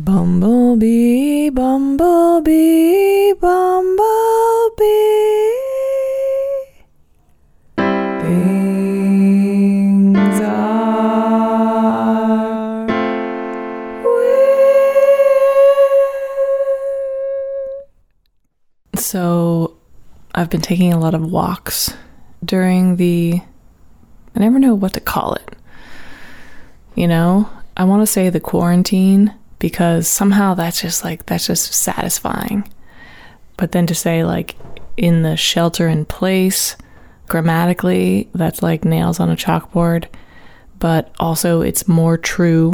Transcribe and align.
Bumblebee, 0.00 1.50
bumblebee, 1.50 3.32
bumblebee. 3.32 3.96
Things 8.22 10.40
are 10.40 12.86
weird. 14.04 15.34
So, 18.94 19.76
I've 20.32 20.48
been 20.48 20.60
taking 20.60 20.92
a 20.92 21.00
lot 21.00 21.14
of 21.14 21.28
walks 21.28 21.92
during 22.44 22.94
the. 22.96 23.40
I 24.36 24.38
never 24.38 24.60
know 24.60 24.76
what 24.76 24.94
to 24.94 25.00
call 25.00 25.34
it. 25.34 25.56
You 26.94 27.08
know, 27.08 27.50
I 27.76 27.82
want 27.82 28.02
to 28.02 28.06
say 28.06 28.30
the 28.30 28.38
quarantine 28.38 29.34
because 29.58 30.08
somehow 30.08 30.54
that's 30.54 30.80
just 30.80 31.04
like 31.04 31.26
that's 31.26 31.46
just 31.46 31.72
satisfying. 31.72 32.68
But 33.56 33.72
then 33.72 33.86
to 33.86 33.94
say 33.94 34.24
like 34.24 34.56
in 34.96 35.22
the 35.22 35.36
shelter 35.36 35.88
in 35.88 36.04
place 36.04 36.76
grammatically, 37.26 38.28
that's 38.34 38.62
like 38.62 38.84
nails 38.84 39.20
on 39.20 39.30
a 39.30 39.36
chalkboard, 39.36 40.06
but 40.78 41.12
also 41.18 41.60
it's 41.60 41.88
more 41.88 42.16
true. 42.16 42.72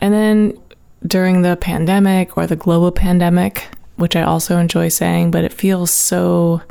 And 0.00 0.12
then 0.14 0.58
during 1.06 1.42
the 1.42 1.56
pandemic 1.56 2.36
or 2.36 2.46
the 2.46 2.56
global 2.56 2.90
pandemic, 2.90 3.68
which 3.96 4.16
I 4.16 4.22
also 4.22 4.58
enjoy 4.58 4.88
saying, 4.88 5.30
but 5.30 5.44
it 5.44 5.52
feels 5.52 5.90
so 5.90 6.62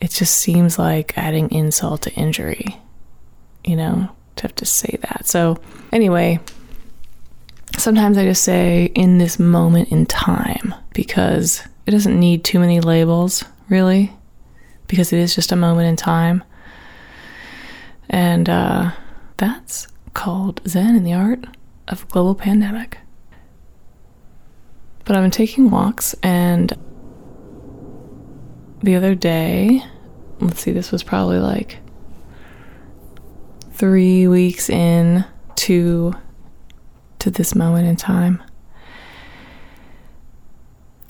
it 0.00 0.10
just 0.10 0.36
seems 0.36 0.78
like 0.78 1.16
adding 1.16 1.50
insult 1.50 2.02
to 2.02 2.12
injury, 2.12 2.78
you 3.64 3.76
know, 3.76 4.10
to 4.36 4.42
have 4.42 4.54
to 4.56 4.66
say 4.66 4.98
that. 5.02 5.26
So, 5.26 5.58
anyway, 5.92 6.40
sometimes 7.76 8.18
I 8.18 8.24
just 8.24 8.44
say 8.44 8.86
in 8.94 9.18
this 9.18 9.38
moment 9.38 9.90
in 9.90 10.06
time 10.06 10.74
because 10.92 11.62
it 11.86 11.90
doesn't 11.90 12.18
need 12.18 12.44
too 12.44 12.58
many 12.58 12.80
labels, 12.80 13.44
really, 13.68 14.12
because 14.86 15.12
it 15.12 15.18
is 15.18 15.34
just 15.34 15.52
a 15.52 15.56
moment 15.56 15.88
in 15.88 15.96
time. 15.96 16.42
And 18.08 18.48
uh, 18.48 18.92
that's 19.36 19.88
called 20.14 20.60
Zen 20.66 20.96
in 20.96 21.04
the 21.04 21.12
Art 21.12 21.44
of 21.88 22.08
Global 22.08 22.34
Pandemic. 22.34 22.98
But 25.04 25.16
I've 25.16 25.22
been 25.22 25.30
taking 25.30 25.70
walks, 25.70 26.14
and 26.22 26.72
the 28.82 28.94
other 28.94 29.14
day, 29.14 29.82
let's 30.40 30.60
see, 30.60 30.72
this 30.72 30.90
was 30.90 31.02
probably 31.02 31.38
like 31.38 31.78
three 33.72 34.26
weeks 34.28 34.70
in 34.70 35.24
to 35.56 36.14
to 37.24 37.30
this 37.30 37.54
moment 37.54 37.88
in 37.88 37.96
time. 37.96 38.42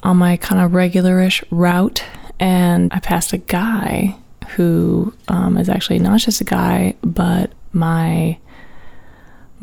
On 0.04 0.16
my 0.16 0.36
kind 0.36 0.60
of 0.62 0.70
regularish 0.70 1.42
route, 1.50 2.04
and 2.38 2.92
I 2.92 3.00
passed 3.00 3.32
a 3.32 3.38
guy 3.38 4.16
who 4.50 5.12
um, 5.26 5.56
is 5.56 5.68
actually 5.68 5.98
not 5.98 6.20
just 6.20 6.40
a 6.40 6.44
guy, 6.44 6.94
but 7.02 7.50
my 7.72 8.38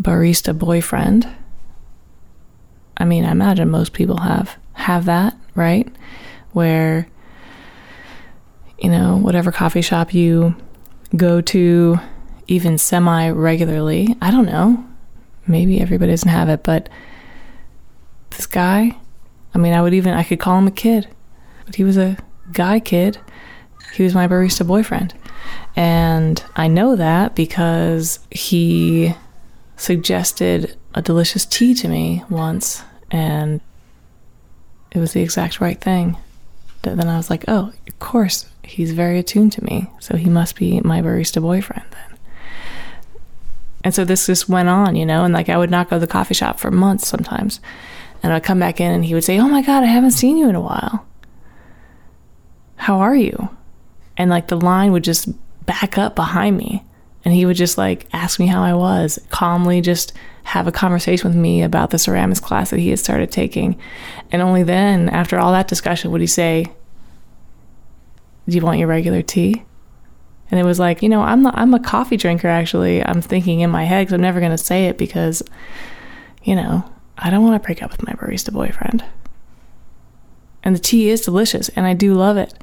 barista 0.02 0.58
boyfriend. 0.58 1.26
I 2.98 3.06
mean, 3.06 3.24
I 3.24 3.32
imagine 3.32 3.70
most 3.70 3.94
people 3.94 4.18
have 4.18 4.58
have 4.74 5.06
that, 5.06 5.38
right? 5.56 5.88
Where 6.52 7.08
you 8.78 8.90
know, 8.90 9.16
whatever 9.16 9.54
coffee 9.54 9.82
shop 9.82 10.14
you 10.14 10.56
go 11.16 11.40
to 11.40 12.00
even 12.48 12.78
semi 12.78 13.30
regularly, 13.30 14.18
I 14.22 14.32
don't 14.32 14.48
know, 14.48 14.84
maybe 15.48 15.82
everybody 15.82 16.12
doesn't 16.12 16.30
have 16.30 16.50
it, 16.50 16.64
but 16.64 16.90
this 18.32 18.46
guy, 18.46 18.98
I 19.54 19.58
mean, 19.58 19.74
I 19.74 19.82
would 19.82 19.94
even, 19.94 20.14
I 20.14 20.24
could 20.24 20.40
call 20.40 20.58
him 20.58 20.68
a 20.68 20.72
kid, 20.72 21.08
but 21.66 21.76
he 21.76 21.84
was 21.84 21.98
a 21.98 22.18
guy 22.54 22.80
kid. 22.80 23.18
He 23.94 24.04
was 24.04 24.14
my 24.14 24.28
barista 24.28 24.66
boyfriend. 24.66 25.14
And 25.76 26.44
I 26.56 26.68
know 26.68 26.96
that 26.96 27.36
because 27.36 28.20
he 28.30 29.14
suggested 29.78 30.78
a 30.94 31.02
delicious 31.02 31.46
tea 31.46 31.74
to 31.76 31.88
me 31.88 32.24
once, 32.30 32.84
and 33.10 33.62
it 34.92 35.00
was 35.00 35.14
the 35.14 35.22
exact 35.22 35.60
right 35.60 35.80
thing. 35.80 36.18
Then 36.84 37.08
I 37.08 37.18
was 37.18 37.30
like, 37.30 37.46
oh, 37.48 37.74
of 37.88 38.00
course, 38.00 38.50
he's 38.64 38.92
very 38.92 39.20
attuned 39.20 39.52
to 39.54 39.64
me, 39.64 39.88
so 40.00 40.18
he 40.18 40.30
must 40.30 40.56
be 40.56 40.80
my 40.82 41.02
barista 41.02 41.42
boyfriend 41.42 41.86
then. 41.92 42.11
And 43.84 43.94
so 43.94 44.06
this 44.06 44.28
just 44.28 44.48
went 44.48 44.70
on, 44.70 44.96
you 44.96 45.06
know, 45.06 45.24
and 45.24 45.34
like 45.34 45.50
I 45.50 45.58
would 45.58 45.72
not 45.72 45.90
go 45.90 45.96
to 45.96 46.00
the 46.00 46.08
coffee 46.08 46.34
shop 46.34 46.60
for 46.60 46.72
months 46.72 47.08
sometimes. 47.08 47.60
And 48.24 48.32
I'd 48.32 48.44
come 48.44 48.60
back 48.60 48.80
in 48.80 48.92
and 48.92 49.04
he 49.04 49.14
would 49.14 49.24
say, 49.24 49.40
Oh 49.40 49.50
my 49.50 49.62
God, 49.62 49.84
I 49.84 49.88
haven't 49.88 50.12
seen 50.12 50.38
you 50.38 50.48
in 50.48 50.56
a 50.56 50.62
while. 50.62 51.06
How 52.76 53.00
are 53.00 53.16
you? 53.16 53.50
And 54.18 54.30
like 54.30 54.48
the 54.48 54.60
line 54.60 54.92
would 54.92 55.04
just 55.04 55.30
back 55.66 55.98
up 55.98 56.16
behind 56.16 56.58
me. 56.58 56.86
And 57.24 57.34
he 57.34 57.46
would 57.46 57.56
just 57.56 57.78
like 57.78 58.08
ask 58.14 58.40
me 58.40 58.48
how 58.48 58.64
I 58.64 58.74
was, 58.74 59.20
calmly 59.30 59.82
just 59.82 60.14
have 60.44 60.68
a 60.68 60.72
conversation 60.72 61.30
with 61.30 61.38
me 61.38 61.62
about 61.62 61.92
the 61.92 62.00
ceramics 62.00 62.40
class 62.40 62.72
that 62.72 62.80
he 62.80 62.90
had 62.90 63.00
started 63.00 63.32
taking. 63.32 63.80
And 64.32 64.42
only 64.42 64.64
then, 64.64 65.08
after 65.10 65.38
all 65.40 65.52
that 65.52 65.68
discussion, 65.68 66.12
would 66.12 66.22
he 66.22 66.28
say, 66.28 66.66
Do 68.48 68.56
you 68.56 68.64
want 68.64 68.80
your 68.80 68.88
regular 68.88 69.22
tea? 69.22 69.64
And 70.52 70.60
it 70.60 70.64
was 70.64 70.80
like, 70.80 71.02
you 71.02 71.10
know, 71.10 71.22
I'm 71.22 71.42
not, 71.42 71.58
I'm 71.58 71.74
a 71.74 71.80
coffee 71.80 72.18
drinker 72.18 72.50
actually. 72.50 73.04
I'm 73.04 73.22
thinking 73.22 73.62
in 73.62 73.70
my 73.70 73.86
head 73.86 74.02
because 74.02 74.14
I'm 74.14 74.22
never 74.22 74.40
going 74.40 74.52
to 74.52 74.58
say 74.58 74.86
it 74.86 74.98
because, 74.98 75.42
you 76.44 76.56
know, 76.56 76.84
I 77.18 77.30
don't 77.30 77.44
want 77.44 77.62
to 77.62 77.66
break 77.66 77.82
up 77.82 77.92
with 77.92 78.06
my 78.06 78.14
barista 78.14 78.52
boyfriend. 78.52 79.04
And 80.64 80.76
the 80.76 80.80
tea 80.80 81.10
is 81.10 81.22
delicious 81.22 81.70
and 81.70 81.88
I 81.88 81.94
do 81.94 82.14
love 82.14 82.38
it. 82.38 82.54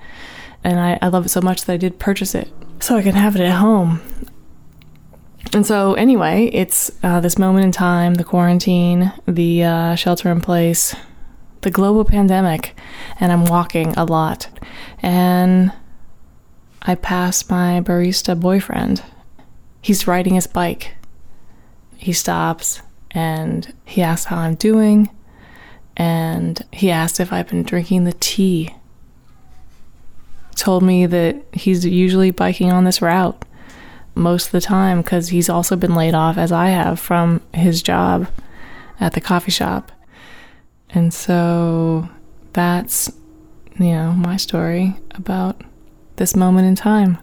And 0.63 0.79
I, 0.79 0.99
I 1.01 1.09
love 1.09 1.27
it 1.27 1.31
so 1.31 1.41
much 1.41 1.65
that 1.65 1.73
I 1.73 1.77
did 1.77 1.99
purchase 1.99 2.35
it 2.35 2.53
so 2.81 2.97
I 2.97 3.03
can 3.03 3.15
have 3.15 3.37
it 3.37 3.41
at 3.43 3.57
home. 3.57 4.01
And 5.55 5.65
so, 5.65 5.95
anyway, 5.95 6.51
it's 6.53 6.91
uh, 7.03 7.21
this 7.21 7.39
moment 7.39 7.65
in 7.65 7.73
time, 7.73 8.15
the 8.15 8.25
quarantine, 8.25 9.13
the 9.27 9.65
uh, 9.65 9.95
shelter 9.95 10.31
in 10.31 10.43
place, 10.43 10.95
the 11.63 11.71
global 11.71 12.05
pandemic, 12.05 12.77
and 13.19 13.33
I'm 13.33 13.47
walking 13.47 13.95
a 13.97 14.05
lot. 14.05 14.49
And 15.01 15.73
I 16.89 16.95
pass 16.95 17.51
my 17.51 17.83
barista 17.83 18.41
boyfriend. 18.41 19.03
He's 19.83 20.07
riding 20.07 20.37
his 20.37 20.47
bike. 20.47 20.97
He 21.99 22.15
stops 22.15 22.81
and 23.11 23.75
he 23.85 24.01
asks 24.01 24.25
how 24.25 24.39
I'm 24.39 24.55
doing, 24.55 25.11
and 25.99 26.65
he 26.73 26.91
asked 26.91 27.21
if 27.21 27.31
I've 27.31 27.49
been 27.49 27.63
drinking 27.63 28.05
the 28.05 28.15
tea. 28.15 28.75
Told 30.57 30.83
me 30.83 31.05
that 31.05 31.37
he's 31.53 31.85
usually 31.85 32.31
biking 32.31 32.73
on 32.73 32.85
this 32.85 33.03
route 33.03 33.45
most 34.15 34.47
of 34.47 34.53
the 34.53 34.61
time 34.63 35.03
because 35.03 35.29
he's 35.29 35.51
also 35.51 35.77
been 35.77 35.95
laid 35.95 36.15
off, 36.15 36.39
as 36.39 36.53
I 36.53 36.69
have, 36.69 36.99
from 36.99 37.43
his 37.53 37.83
job 37.83 38.29
at 38.99 39.13
the 39.13 39.21
coffee 39.21 39.51
shop. 39.51 39.93
And 40.89 41.13
so 41.13 42.09
that's, 42.55 43.13
you 43.79 43.91
know, 43.91 44.13
my 44.13 44.39
story 44.39 44.97
about 45.11 45.61
this 46.19 46.37
moment 46.37 46.69
in 46.69 46.75
time. 46.75 47.19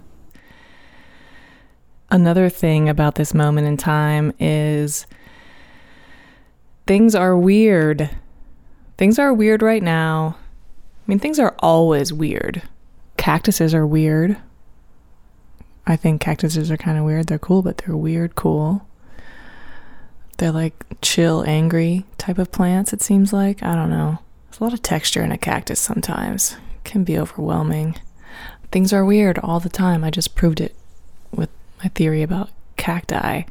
Another 2.10 2.48
thing 2.48 2.88
about 2.88 3.14
this 3.14 3.32
moment 3.32 3.66
in 3.66 3.76
time 3.76 4.32
is 4.38 5.06
things 6.86 7.14
are 7.14 7.36
weird. 7.36 8.10
Things 8.96 9.18
are 9.18 9.32
weird 9.32 9.62
right 9.62 9.82
now. 9.82 10.36
I 10.38 11.04
mean, 11.06 11.18
things 11.18 11.38
are 11.38 11.54
always 11.60 12.12
weird. 12.12 12.62
Cactuses 13.16 13.74
are 13.74 13.86
weird. 13.86 14.36
I 15.86 15.96
think 15.96 16.20
cactuses 16.20 16.70
are 16.70 16.76
kind 16.76 16.98
of 16.98 17.04
weird. 17.04 17.26
They're 17.26 17.38
cool, 17.38 17.62
but 17.62 17.78
they're 17.78 17.96
weird 17.96 18.34
cool. 18.34 18.86
They're 20.38 20.52
like 20.52 20.74
chill, 21.00 21.44
angry 21.46 22.04
type 22.18 22.38
of 22.38 22.50
plants, 22.50 22.92
it 22.92 23.02
seems 23.02 23.32
like. 23.32 23.62
I 23.62 23.74
don't 23.74 23.90
know. 23.90 24.18
There's 24.46 24.60
a 24.60 24.64
lot 24.64 24.72
of 24.74 24.82
texture 24.82 25.22
in 25.22 25.32
a 25.32 25.38
cactus 25.38 25.80
sometimes. 25.80 26.56
It 26.74 26.84
can 26.84 27.04
be 27.04 27.18
overwhelming. 27.18 27.96
Things 28.70 28.92
are 28.92 29.04
weird 29.04 29.38
all 29.38 29.60
the 29.60 29.68
time. 29.68 30.04
I 30.04 30.10
just 30.10 30.34
proved 30.34 30.60
it 30.60 30.74
with 31.30 31.50
my 31.82 31.88
theory 31.88 32.22
about 32.22 32.50
cacti. 32.76 33.42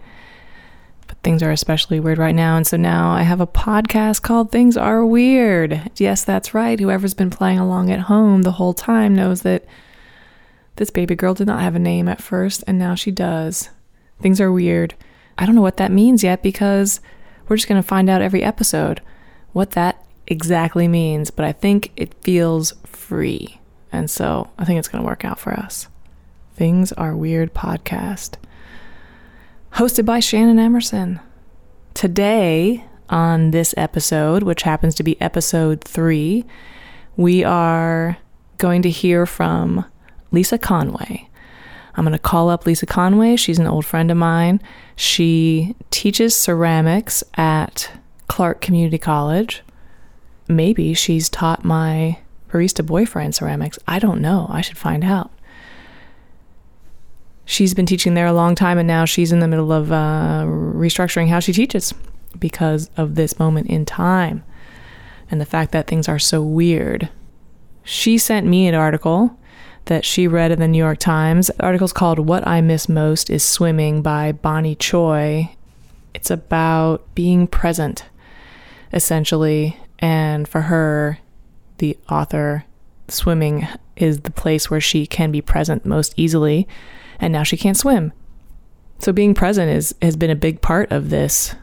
But 1.07 1.17
things 1.23 1.43
are 1.43 1.51
especially 1.51 1.99
weird 1.99 2.17
right 2.17 2.35
now. 2.35 2.57
And 2.57 2.65
so 2.65 2.77
now 2.77 3.11
I 3.11 3.21
have 3.21 3.41
a 3.41 3.47
podcast 3.47 4.21
called 4.21 4.51
Things 4.51 4.75
Are 4.75 5.05
Weird. 5.05 5.91
Yes, 5.97 6.23
that's 6.23 6.53
right. 6.53 6.79
Whoever's 6.79 7.13
been 7.13 7.29
playing 7.29 7.59
along 7.59 7.91
at 7.91 8.01
home 8.01 8.41
the 8.41 8.53
whole 8.53 8.73
time 8.73 9.15
knows 9.15 9.43
that 9.43 9.65
this 10.77 10.89
baby 10.89 11.15
girl 11.15 11.33
did 11.33 11.47
not 11.47 11.61
have 11.61 11.75
a 11.75 11.79
name 11.79 12.07
at 12.07 12.21
first, 12.21 12.63
and 12.67 12.77
now 12.77 12.95
she 12.95 13.11
does. 13.11 13.69
Things 14.21 14.41
are 14.41 14.51
weird. 14.51 14.95
I 15.37 15.45
don't 15.45 15.55
know 15.55 15.61
what 15.61 15.77
that 15.77 15.91
means 15.91 16.23
yet 16.23 16.41
because 16.41 16.99
we're 17.47 17.55
just 17.55 17.67
going 17.67 17.81
to 17.81 17.87
find 17.87 18.09
out 18.09 18.21
every 18.21 18.43
episode 18.43 19.01
what 19.53 19.71
that 19.71 20.03
exactly 20.27 20.87
means, 20.87 21.29
but 21.31 21.45
I 21.45 21.51
think 21.51 21.91
it 21.95 22.13
feels 22.23 22.73
free. 22.85 23.59
And 23.95 24.11
so 24.11 24.49
I 24.59 24.65
think 24.65 24.77
it's 24.77 24.89
going 24.89 25.01
to 25.01 25.07
work 25.07 25.23
out 25.23 25.39
for 25.39 25.53
us. 25.53 25.87
Things 26.53 26.91
Are 26.93 27.15
Weird 27.15 27.53
podcast, 27.53 28.35
hosted 29.73 30.05
by 30.05 30.19
Shannon 30.19 30.59
Emerson. 30.59 31.21
Today, 31.93 32.83
on 33.09 33.51
this 33.51 33.73
episode, 33.77 34.43
which 34.43 34.63
happens 34.63 34.95
to 34.95 35.03
be 35.03 35.19
episode 35.21 35.81
three, 35.81 36.43
we 37.15 37.43
are 37.45 38.17
going 38.57 38.81
to 38.81 38.89
hear 38.89 39.25
from 39.25 39.85
Lisa 40.31 40.57
Conway. 40.57 41.29
I'm 41.95 42.03
going 42.03 42.11
to 42.11 42.19
call 42.19 42.49
up 42.49 42.65
Lisa 42.65 42.85
Conway. 42.85 43.37
She's 43.37 43.59
an 43.59 43.67
old 43.67 43.85
friend 43.85 44.11
of 44.11 44.17
mine. 44.17 44.61
She 44.97 45.73
teaches 45.89 46.35
ceramics 46.35 47.23
at 47.35 47.89
Clark 48.27 48.59
Community 48.59 48.97
College. 48.97 49.63
Maybe 50.49 50.93
she's 50.93 51.29
taught 51.29 51.63
my 51.63 52.19
barista 52.55 52.85
boyfriend 52.85 53.35
ceramics. 53.35 53.77
I 53.87 53.99
don't 53.99 54.21
know. 54.21 54.47
I 54.49 54.61
should 54.61 54.77
find 54.77 55.03
out. 55.03 55.31
She's 57.45 57.73
been 57.73 57.85
teaching 57.85 58.13
there 58.13 58.25
a 58.25 58.33
long 58.33 58.55
time, 58.55 58.77
and 58.77 58.87
now 58.87 59.05
she's 59.05 59.31
in 59.31 59.39
the 59.39 59.47
middle 59.47 59.71
of 59.71 59.91
uh, 59.91 60.43
restructuring 60.45 61.27
how 61.27 61.39
she 61.39 61.53
teaches 61.53 61.93
because 62.39 62.89
of 62.97 63.15
this 63.15 63.37
moment 63.37 63.67
in 63.67 63.85
time 63.85 64.43
and 65.29 65.39
the 65.39 65.45
fact 65.45 65.71
that 65.71 65.87
things 65.87 66.07
are 66.07 66.19
so 66.19 66.41
weird. 66.41 67.09
She 67.83 68.17
sent 68.17 68.47
me 68.47 68.67
an 68.67 68.75
article 68.75 69.37
that 69.85 70.05
she 70.05 70.27
read 70.27 70.51
in 70.51 70.59
the 70.59 70.67
New 70.67 70.77
York 70.77 70.97
Times. 70.97 71.47
The 71.47 71.63
article's 71.63 71.93
called 71.93 72.17
What 72.19 72.47
I 72.47 72.61
Miss 72.61 72.89
Most 72.89 73.29
is 73.29 73.43
Swimming 73.43 74.01
by 74.01 74.31
Bonnie 74.31 74.75
Tsui. 74.75 75.55
It's 76.15 76.31
about 76.31 77.13
being 77.13 77.45
present, 77.45 78.05
essentially. 78.91 79.77
And 79.99 80.47
for 80.47 80.61
her, 80.61 81.19
the 81.77 81.97
author, 82.09 82.65
swimming 83.07 83.67
is 83.95 84.21
the 84.21 84.31
place 84.31 84.69
where 84.69 84.81
she 84.81 85.05
can 85.05 85.31
be 85.31 85.41
present 85.41 85.85
most 85.85 86.13
easily. 86.17 86.67
And 87.19 87.31
now 87.31 87.43
she 87.43 87.57
can't 87.57 87.77
swim. 87.77 88.11
So 88.99 89.11
being 89.11 89.33
present 89.33 89.71
is 89.71 89.95
has 90.01 90.15
been 90.15 90.29
a 90.29 90.35
big 90.35 90.61
part 90.61 90.91
of 90.91 91.09
this 91.09 91.55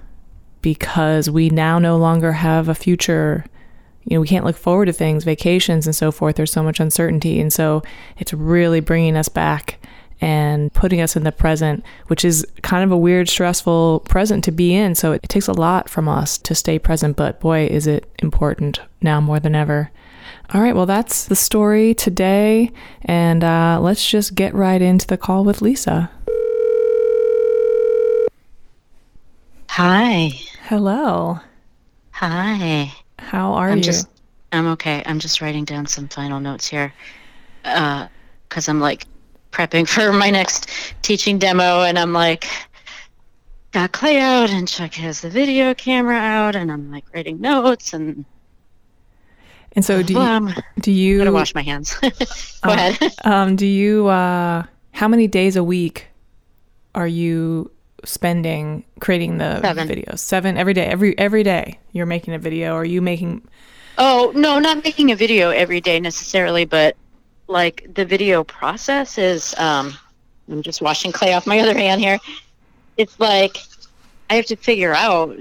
because 0.60 1.28
we 1.28 1.50
now 1.50 1.78
no 1.78 1.96
longer 1.96 2.32
have 2.32 2.68
a 2.68 2.74
future 2.74 3.44
you 4.04 4.16
know, 4.16 4.20
we 4.20 4.28
can't 4.28 4.44
look 4.44 4.56
forward 4.56 4.86
to 4.86 4.92
things, 4.92 5.24
vacations 5.24 5.86
and 5.86 5.94
so 5.94 6.10
forth. 6.10 6.36
There's 6.36 6.52
so 6.52 6.62
much 6.62 6.80
uncertainty. 6.80 7.40
And 7.40 7.52
so 7.52 7.82
it's 8.18 8.32
really 8.32 8.80
bringing 8.80 9.16
us 9.16 9.28
back 9.28 9.78
and 10.20 10.72
putting 10.72 11.00
us 11.00 11.16
in 11.16 11.24
the 11.24 11.32
present, 11.32 11.84
which 12.06 12.24
is 12.24 12.46
kind 12.62 12.84
of 12.84 12.92
a 12.92 12.96
weird, 12.96 13.28
stressful 13.28 14.00
present 14.00 14.44
to 14.44 14.52
be 14.52 14.74
in. 14.74 14.94
So 14.94 15.12
it, 15.12 15.20
it 15.24 15.28
takes 15.28 15.48
a 15.48 15.52
lot 15.52 15.88
from 15.88 16.08
us 16.08 16.38
to 16.38 16.54
stay 16.54 16.78
present, 16.78 17.16
but 17.16 17.40
boy, 17.40 17.66
is 17.66 17.86
it 17.86 18.10
important 18.20 18.80
now 19.00 19.20
more 19.20 19.40
than 19.40 19.54
ever. 19.54 19.90
All 20.54 20.60
right, 20.60 20.76
well, 20.76 20.84
that's 20.84 21.25
the 21.25 21.37
story 21.37 21.94
today. 21.94 22.70
And 23.02 23.43
uh, 23.43 23.78
let's 23.81 24.06
just 24.08 24.34
get 24.34 24.54
right 24.54 24.82
into 24.82 25.06
the 25.06 25.16
call 25.16 25.44
with 25.44 25.62
Lisa. 25.62 26.10
Hi. 29.70 30.31
Hello. 30.64 31.40
Hi. 32.10 32.93
How 33.19 33.54
are 33.54 33.69
you? 33.69 33.72
I'm 33.72 33.78
you? 33.78 33.84
just 33.84 34.08
I'm 34.52 34.66
okay. 34.69 35.02
I'm 35.06 35.19
just 35.19 35.40
writing 35.40 35.64
down 35.64 35.87
some 35.87 36.08
final 36.08 36.38
notes 36.38 36.69
here. 36.69 36.93
Uh 37.64 38.08
cuz 38.50 38.69
I'm 38.69 38.81
like 38.81 39.06
prepping 39.50 39.88
for 39.94 40.12
my 40.12 40.28
next 40.28 40.69
teaching 41.00 41.38
demo 41.38 41.84
and 41.84 41.98
I'm 41.98 42.12
like 42.12 42.46
got 43.72 43.93
clay 43.93 44.20
out 44.20 44.50
and 44.50 44.69
Chuck 44.69 44.93
has 44.94 45.22
the 45.22 45.31
video 45.31 45.72
camera 45.72 46.19
out 46.19 46.55
and 46.55 46.70
I'm 46.70 46.90
like 46.90 47.06
writing 47.14 47.40
notes 47.40 47.94
and 47.94 48.26
and 49.74 49.84
so 49.84 50.02
do 50.02 50.14
you 50.14 50.19
um, 50.19 50.54
do 50.80 50.92
you 50.92 51.14
I'm 51.14 51.26
gonna 51.26 51.32
wash 51.32 51.54
my 51.54 51.62
hands. 51.62 51.94
Go 52.00 52.08
uh, 52.64 52.72
ahead. 52.72 53.12
um 53.24 53.56
do 53.56 53.66
you 53.66 54.08
uh 54.08 54.64
how 54.92 55.08
many 55.08 55.26
days 55.26 55.56
a 55.56 55.64
week 55.64 56.08
are 56.94 57.06
you 57.06 57.70
spending 58.04 58.84
creating 59.00 59.38
the 59.38 59.60
Seven. 59.60 59.88
videos? 59.88 60.19
Seven 60.19 60.56
every 60.56 60.74
day. 60.74 60.86
Every 60.86 61.19
every 61.19 61.42
day 61.42 61.78
you're 61.92 62.06
making 62.06 62.34
a 62.34 62.38
video. 62.38 62.74
Are 62.74 62.84
you 62.84 63.00
making? 63.00 63.46
Oh 63.98 64.32
no, 64.34 64.58
not 64.58 64.82
making 64.84 65.10
a 65.10 65.16
video 65.16 65.50
every 65.50 65.80
day 65.80 66.00
necessarily, 66.00 66.64
but 66.64 66.96
like 67.48 67.86
the 67.94 68.04
video 68.04 68.44
process 68.44 69.19
is. 69.19 69.54
Um, 69.58 69.94
I'm 70.50 70.62
just 70.62 70.82
washing 70.82 71.12
clay 71.12 71.32
off 71.32 71.46
my 71.46 71.60
other 71.60 71.74
hand 71.74 72.00
here. 72.00 72.19
It's 72.96 73.19
like 73.19 73.58
I 74.28 74.34
have 74.34 74.46
to 74.46 74.56
figure 74.56 74.94
out 74.94 75.36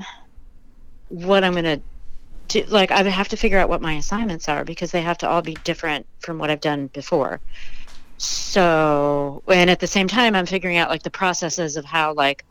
what 1.09 1.43
I'm 1.43 1.53
gonna 1.53 1.81
do. 2.51 2.63
Like 2.67 2.91
I 2.91 3.01
have 3.03 3.29
to 3.29 3.37
figure 3.37 3.57
out 3.57 3.69
what 3.69 3.81
my 3.81 3.93
assignments 3.93 4.49
are 4.49 4.63
because 4.63 4.91
they 4.91 5.01
have 5.01 5.17
to 5.19 5.29
all 5.29 5.41
be 5.41 5.55
different 5.63 6.05
from 6.19 6.37
what 6.37 6.49
I've 6.49 6.61
done 6.61 6.87
before. 6.87 7.39
So, 8.17 9.41
and 9.47 9.69
at 9.69 9.79
the 9.79 9.87
same 9.87 10.07
time, 10.07 10.35
I'm 10.35 10.45
figuring 10.45 10.77
out 10.77 10.89
like 10.89 11.03
the 11.03 11.09
processes 11.09 11.77
of 11.77 11.85
how 11.85 12.13
like 12.13 12.45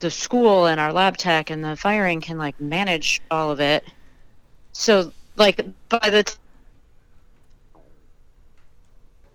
the 0.00 0.10
school 0.10 0.66
and 0.66 0.78
our 0.80 0.92
lab 0.92 1.16
tech 1.16 1.50
and 1.50 1.64
the 1.64 1.76
firing 1.76 2.20
can 2.20 2.36
like 2.36 2.60
manage 2.60 3.22
all 3.30 3.50
of 3.50 3.60
it. 3.60 3.84
So 4.72 5.12
like 5.36 5.64
by 5.88 6.10
the 6.10 6.24
t- 6.24 6.34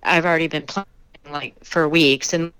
I've 0.03 0.25
already 0.25 0.47
been 0.47 0.63
planning 0.63 0.87
like 1.31 1.55
for 1.63 1.87
weeks 1.89 2.33
and 2.33 2.53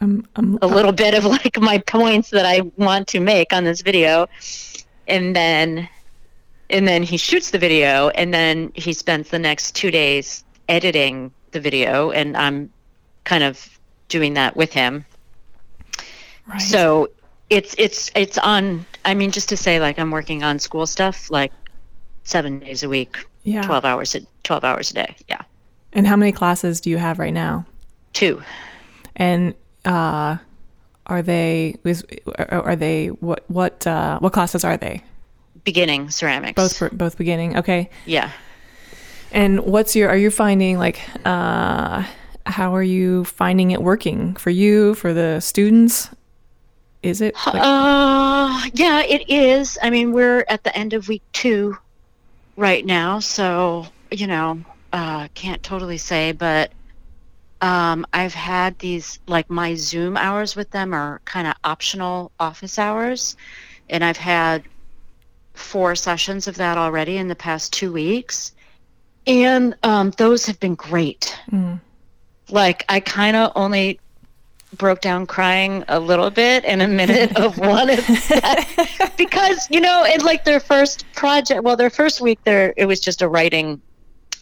I'm, 0.00 0.26
I'm 0.36 0.58
a 0.60 0.66
little 0.66 0.92
bit 0.92 1.14
of 1.14 1.24
like 1.24 1.58
my 1.60 1.78
points 1.78 2.30
that 2.30 2.44
I 2.44 2.60
want 2.76 3.08
to 3.08 3.20
make 3.20 3.52
on 3.52 3.64
this 3.64 3.80
video 3.82 4.26
and 5.08 5.34
then 5.34 5.88
and 6.70 6.88
then 6.88 7.02
he 7.02 7.16
shoots 7.16 7.50
the 7.50 7.58
video 7.58 8.08
and 8.10 8.32
then 8.32 8.72
he 8.74 8.92
spends 8.92 9.28
the 9.28 9.38
next 9.38 9.74
2 9.76 9.90
days 9.90 10.44
editing 10.68 11.30
the 11.50 11.60
video 11.60 12.10
and 12.10 12.36
I'm 12.36 12.70
kind 13.24 13.44
of 13.44 13.78
doing 14.08 14.34
that 14.34 14.56
with 14.56 14.72
him 14.72 15.04
right. 16.46 16.60
So 16.60 17.08
it's 17.50 17.74
it's 17.78 18.10
it's 18.14 18.38
on. 18.38 18.86
I 19.04 19.14
mean, 19.14 19.30
just 19.30 19.48
to 19.50 19.56
say, 19.56 19.78
like 19.80 19.98
I'm 19.98 20.10
working 20.10 20.42
on 20.42 20.58
school 20.58 20.86
stuff, 20.86 21.30
like 21.30 21.52
seven 22.24 22.60
days 22.60 22.82
a 22.82 22.88
week, 22.88 23.18
yeah. 23.42 23.62
twelve 23.62 23.84
hours 23.84 24.14
a 24.14 24.20
twelve 24.42 24.64
hours 24.64 24.90
a 24.90 24.94
day. 24.94 25.16
Yeah, 25.28 25.42
And 25.92 26.06
how 26.06 26.16
many 26.16 26.32
classes 26.32 26.80
do 26.80 26.88
you 26.88 26.96
have 26.98 27.18
right 27.18 27.34
now? 27.34 27.66
two. 28.14 28.42
And 29.16 29.54
uh, 29.84 30.36
are 31.06 31.22
they 31.22 31.76
is 31.84 32.04
are 32.38 32.76
they 32.76 33.08
what 33.08 33.44
what 33.48 33.86
uh, 33.86 34.18
what 34.20 34.32
classes 34.32 34.64
are 34.64 34.76
they? 34.76 35.02
Beginning 35.64 36.10
ceramics. 36.10 36.54
Both 36.54 36.76
for 36.76 36.90
both 36.90 37.18
beginning. 37.18 37.56
Okay. 37.56 37.90
Yeah. 38.06 38.30
And 39.32 39.60
what's 39.60 39.96
your 39.96 40.08
are 40.08 40.16
you 40.16 40.30
finding 40.30 40.78
like 40.78 41.00
uh 41.24 42.04
how 42.44 42.74
are 42.74 42.82
you 42.82 43.24
finding 43.24 43.70
it 43.70 43.82
working 43.82 44.34
for 44.34 44.50
you 44.50 44.94
for 44.94 45.12
the 45.14 45.40
students? 45.40 46.10
Is 47.02 47.20
it 47.20 47.34
like, 47.46 47.62
Uh, 47.62 48.60
yeah, 48.74 49.02
it 49.02 49.28
is. 49.28 49.78
I 49.82 49.90
mean, 49.90 50.12
we're 50.12 50.44
at 50.48 50.62
the 50.62 50.76
end 50.76 50.92
of 50.92 51.08
week 51.08 51.22
two 51.32 51.76
right 52.56 52.84
now, 52.84 53.18
so 53.18 53.86
you 54.10 54.26
know, 54.26 54.60
uh, 54.92 55.28
can't 55.34 55.62
totally 55.62 55.98
say, 55.98 56.32
but 56.32 56.70
um, 57.62 58.04
I've 58.12 58.34
had 58.34 58.78
these 58.80 59.20
like 59.28 59.48
my 59.48 59.74
Zoom 59.76 60.16
hours 60.16 60.56
with 60.56 60.70
them 60.72 60.92
are 60.92 61.20
kind 61.24 61.46
of 61.46 61.54
optional 61.62 62.32
office 62.40 62.78
hours, 62.78 63.36
and 63.88 64.04
I've 64.04 64.16
had 64.16 64.64
four 65.54 65.94
sessions 65.94 66.48
of 66.48 66.56
that 66.56 66.76
already 66.76 67.16
in 67.16 67.28
the 67.28 67.36
past 67.36 67.72
two 67.72 67.92
weeks, 67.92 68.52
and 69.28 69.76
um, 69.84 70.10
those 70.18 70.44
have 70.46 70.58
been 70.58 70.74
great. 70.74 71.38
Mm. 71.52 71.80
Like 72.50 72.84
I 72.88 72.98
kind 72.98 73.36
of 73.36 73.52
only 73.54 74.00
broke 74.76 75.00
down 75.00 75.26
crying 75.26 75.84
a 75.86 76.00
little 76.00 76.30
bit 76.30 76.64
in 76.64 76.80
a 76.80 76.88
minute 76.88 77.36
of 77.36 77.58
one 77.58 77.90
of 77.90 77.98
that 78.06 79.12
because 79.16 79.68
you 79.70 79.80
know 79.80 80.04
in 80.04 80.20
like 80.24 80.44
their 80.44 80.60
first 80.60 81.04
project 81.12 81.62
well 81.62 81.76
their 81.76 81.90
first 81.90 82.22
week 82.22 82.38
there 82.44 82.72
it 82.78 82.86
was 82.86 82.98
just 82.98 83.20
a 83.20 83.28
writing 83.28 83.80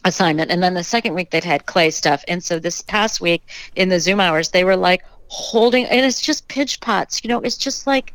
assignment 0.05 0.51
and 0.51 0.63
then 0.63 0.75
the 0.75 0.85
second 0.85 1.15
week 1.15 1.31
they'd 1.31 1.45
had 1.45 1.67
clay 1.67 1.91
stuff 1.91 2.25
and 2.29 2.43
so 2.43 2.59
this 2.59 2.81
past 2.83 3.21
week 3.21 3.43
in 3.77 3.89
the 3.91 4.01
zoom 4.01 4.19
hours 4.21 4.51
they 4.51 4.65
were 4.65 4.77
like 4.77 5.03
holding 5.29 5.85
and 5.87 6.05
it's 6.07 6.21
just 6.23 6.49
pinch 6.49 6.81
pots 6.81 7.23
you 7.23 7.29
know 7.29 7.41
it's 7.41 7.57
just 7.57 7.87
like 7.87 8.15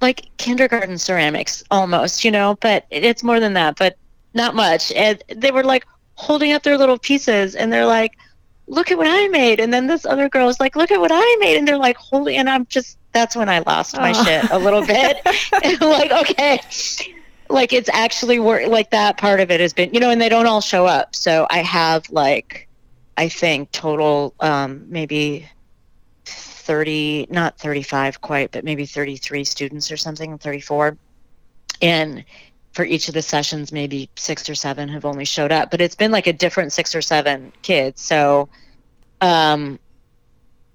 like 0.00 0.26
kindergarten 0.38 0.96
ceramics 0.98 1.62
almost 1.70 2.24
you 2.24 2.30
know 2.30 2.56
but 2.60 2.86
it's 2.90 3.22
more 3.22 3.38
than 3.38 3.52
that 3.52 3.76
but 3.78 3.96
not 4.32 4.54
much 4.54 4.90
and 4.92 5.22
they 5.28 5.50
were 5.50 5.62
like 5.64 5.86
holding 6.14 6.52
up 6.52 6.62
their 6.62 6.78
little 6.78 6.98
pieces 6.98 7.54
and 7.54 7.72
they're 7.72 7.86
like 7.86 8.12
look 8.66 8.90
at 8.90 8.96
what 8.96 9.06
I 9.06 9.28
made. 9.28 9.60
And 9.60 9.74
then 9.74 9.88
this 9.88 10.06
other 10.06 10.26
girl 10.30 10.48
is 10.48 10.58
like, 10.58 10.74
look 10.74 10.90
at 10.90 10.98
what 10.98 11.10
I 11.12 11.36
made. 11.38 11.58
And 11.58 11.68
they're 11.68 11.76
like, 11.76 11.98
holy, 11.98 12.36
and 12.36 12.48
I'm 12.48 12.64
just, 12.64 12.96
that's 13.12 13.36
when 13.36 13.50
I 13.50 13.58
lost 13.58 13.94
my 13.94 14.12
Oh. 14.16 14.24
shit 14.24 14.50
a 14.50 14.58
little 14.58 14.80
bit. 14.86 15.18
and 15.62 15.76
I'm 15.82 15.90
like, 15.90 16.10
okay, 16.30 16.60
like 17.48 17.72
it's 17.72 17.88
actually 17.92 18.38
work, 18.38 18.66
like 18.68 18.90
that 18.90 19.16
part 19.18 19.40
of 19.40 19.50
it 19.50 19.60
has 19.60 19.72
been, 19.72 19.92
you 19.92 20.00
know, 20.00 20.10
and 20.10 20.20
they 20.20 20.28
don't 20.28 20.46
all 20.46 20.60
show 20.60 20.86
up. 20.86 21.14
So 21.14 21.46
I 21.50 21.58
have 21.58 22.08
like, 22.10 22.68
I 23.16 23.28
think 23.28 23.70
total, 23.72 24.34
um, 24.40 24.86
maybe 24.88 25.48
30, 26.24 27.28
not 27.30 27.58
35 27.58 28.20
quite, 28.20 28.50
but 28.50 28.64
maybe 28.64 28.86
33 28.86 29.44
students 29.44 29.92
or 29.92 29.96
something, 29.96 30.38
34. 30.38 30.96
And 31.82 32.24
for 32.72 32.84
each 32.84 33.08
of 33.08 33.14
the 33.14 33.22
sessions, 33.22 33.70
maybe 33.72 34.10
six 34.16 34.48
or 34.48 34.54
seven 34.54 34.88
have 34.88 35.04
only 35.04 35.24
showed 35.24 35.52
up, 35.52 35.70
but 35.70 35.80
it's 35.80 35.94
been 35.94 36.10
like 36.10 36.26
a 36.26 36.32
different 36.32 36.72
six 36.72 36.94
or 36.94 37.02
seven 37.02 37.52
kids. 37.62 38.00
So, 38.02 38.48
um, 39.20 39.78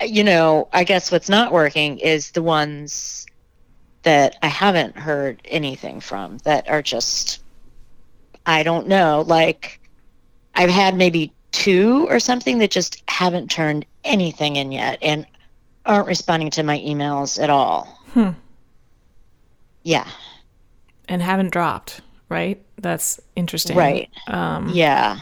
you 0.02 0.24
know, 0.24 0.70
I 0.72 0.86
guess 0.86 1.12
what's 1.12 1.28
not 1.28 1.52
working 1.52 1.98
is 2.00 2.32
the 2.32 2.42
ones 2.42 3.26
that 4.04 4.38
I 4.42 4.48
haven't 4.48 4.98
heard 4.98 5.42
anything 5.46 6.00
from 6.00 6.38
that 6.40 6.70
are 6.70 6.82
just 6.82 7.42
I 8.46 8.64
don't 8.64 8.88
know, 8.88 9.24
like 9.28 9.80
I've 10.56 10.70
had 10.70 10.96
maybe 10.96 11.34
two 11.52 12.08
or 12.10 12.20
something 12.20 12.60
that 12.60 12.72
just 12.72 13.04
haven't 13.08 13.52
turned 13.52 13.86
anything 14.04 14.56
in 14.56 14.72
yet 14.72 14.98
and 15.02 15.26
aren't 15.86 16.08
responding 16.08 16.50
to 16.52 16.64
my 16.64 16.80
emails 16.80 17.42
at 17.42 17.50
all. 17.50 17.86
Hmm. 18.14 18.30
Yeah. 19.84 20.08
And 21.08 21.22
haven't 21.22 21.52
dropped, 21.52 22.02
right? 22.30 22.62
That's 22.78 23.20
interesting. 23.36 23.76
Right. 23.76 24.10
Um, 24.28 24.70
Yeah. 24.70 25.20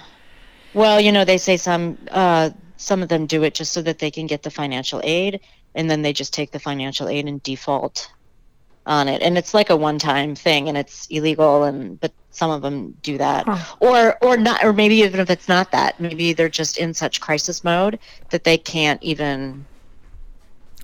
Well, 0.73 1.01
you 1.01 1.11
know, 1.11 1.25
they 1.25 1.37
say 1.37 1.57
some 1.57 1.97
uh, 2.11 2.51
some 2.75 3.01
of 3.01 3.09
them 3.09 3.25
do 3.25 3.43
it 3.43 3.55
just 3.55 3.73
so 3.73 3.81
that 3.81 3.99
they 3.99 4.11
can 4.11 4.27
get 4.27 4.43
the 4.43 4.51
financial 4.51 5.01
aid, 5.03 5.39
and 5.73 5.89
then 5.89 6.01
they 6.03 6.13
just 6.13 6.33
take 6.33 6.51
the 6.51 6.59
financial 6.59 7.09
aid 7.09 7.25
and 7.27 7.41
default 7.41 8.11
on 8.87 9.07
it, 9.07 9.21
and 9.21 9.37
it's 9.37 9.53
like 9.53 9.69
a 9.69 9.75
one-time 9.75 10.33
thing, 10.35 10.67
and 10.69 10.77
it's 10.77 11.05
illegal, 11.07 11.63
and 11.63 11.99
but 11.99 12.11
some 12.31 12.49
of 12.51 12.61
them 12.61 12.95
do 13.01 13.17
that, 13.17 13.45
Huh. 13.47 13.75
or 13.79 14.17
or 14.21 14.37
not, 14.37 14.63
or 14.63 14.73
maybe 14.73 14.95
even 14.97 15.19
if 15.19 15.29
it's 15.29 15.47
not 15.47 15.71
that, 15.71 15.99
maybe 15.99 16.33
they're 16.33 16.49
just 16.49 16.77
in 16.77 16.93
such 16.93 17.19
crisis 17.21 17.63
mode 17.63 17.99
that 18.29 18.43
they 18.43 18.57
can't 18.57 19.01
even 19.03 19.65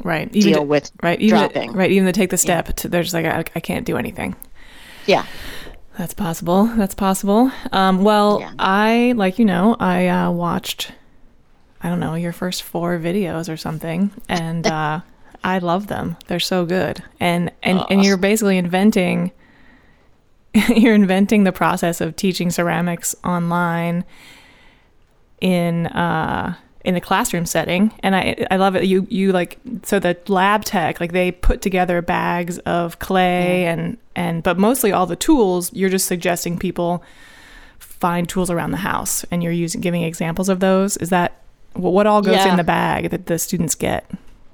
right. 0.03 0.29
Even 0.35 0.51
deal 0.53 0.61
to- 0.61 0.65
with 0.67 0.91
right. 1.01 1.19
Even 1.21 1.49
to- 1.49 1.71
right. 1.71 1.91
Even 1.91 2.05
to 2.07 2.11
take 2.13 2.29
the 2.29 2.37
step 2.37 2.75
to, 2.75 2.87
they're 2.87 3.03
just 3.03 3.13
like, 3.13 3.25
I, 3.25 3.43
I 3.55 3.59
can't 3.59 3.85
do 3.85 3.97
anything. 3.97 4.35
Yeah. 5.05 5.25
That's 5.97 6.13
possible. 6.15 6.65
That's 6.65 6.95
possible. 6.95 7.51
Um, 7.71 8.03
well, 8.03 8.39
Yeah. 8.39 8.53
I, 8.57 9.13
like 9.15 9.37
you 9.37 9.45
know, 9.45 9.75
I 9.79 10.07
uh, 10.07 10.31
watched, 10.31 10.91
I 11.83 11.89
don't 11.89 11.99
know, 11.99 12.15
your 12.15 12.31
first 12.33 12.63
four 12.63 12.97
videos 12.97 13.47
or 13.51 13.57
something, 13.57 14.09
and 14.27 14.65
uh, 14.79 15.01
I 15.43 15.59
love 15.59 15.87
them. 15.87 16.15
They're 16.27 16.39
so 16.39 16.65
good, 16.65 17.03
and 17.19 17.51
and 17.63 17.83
and 17.89 18.03
you're 18.03 18.17
basically 18.17 18.57
inventing. 18.57 19.31
you're 20.75 20.93
inventing 20.93 21.45
the 21.45 21.51
process 21.51 21.99
of 21.99 22.15
teaching 22.15 22.51
ceramics 22.51 23.15
online 23.23 24.05
in 25.41 25.87
uh 25.87 26.53
in 26.85 26.95
a 26.95 27.01
classroom 27.01 27.45
setting 27.45 27.91
and 28.03 28.15
i 28.15 28.35
i 28.51 28.55
love 28.55 28.75
it 28.75 28.83
you 28.83 29.07
you 29.09 29.31
like 29.31 29.57
so 29.83 29.97
the 29.99 30.15
lab 30.27 30.63
tech 30.63 30.99
like 30.99 31.11
they 31.11 31.31
put 31.31 31.61
together 31.61 32.01
bags 32.03 32.59
of 32.59 32.99
clay 32.99 33.65
and 33.65 33.97
and 34.15 34.43
but 34.43 34.59
mostly 34.59 34.91
all 34.91 35.07
the 35.07 35.15
tools 35.15 35.73
you're 35.73 35.89
just 35.89 36.05
suggesting 36.05 36.59
people 36.59 37.03
find 37.79 38.29
tools 38.29 38.51
around 38.51 38.69
the 38.71 38.77
house 38.77 39.23
and 39.31 39.41
you're 39.41 39.51
using 39.51 39.81
giving 39.81 40.03
examples 40.03 40.49
of 40.49 40.59
those 40.59 40.97
is 40.97 41.09
that 41.09 41.41
what 41.73 41.93
what 41.93 42.05
all 42.05 42.21
goes 42.21 42.35
Yeah. 42.35 42.51
in 42.51 42.57
the 42.57 42.63
bag 42.63 43.09
that 43.09 43.25
the 43.25 43.39
students 43.39 43.73
get 43.75 44.05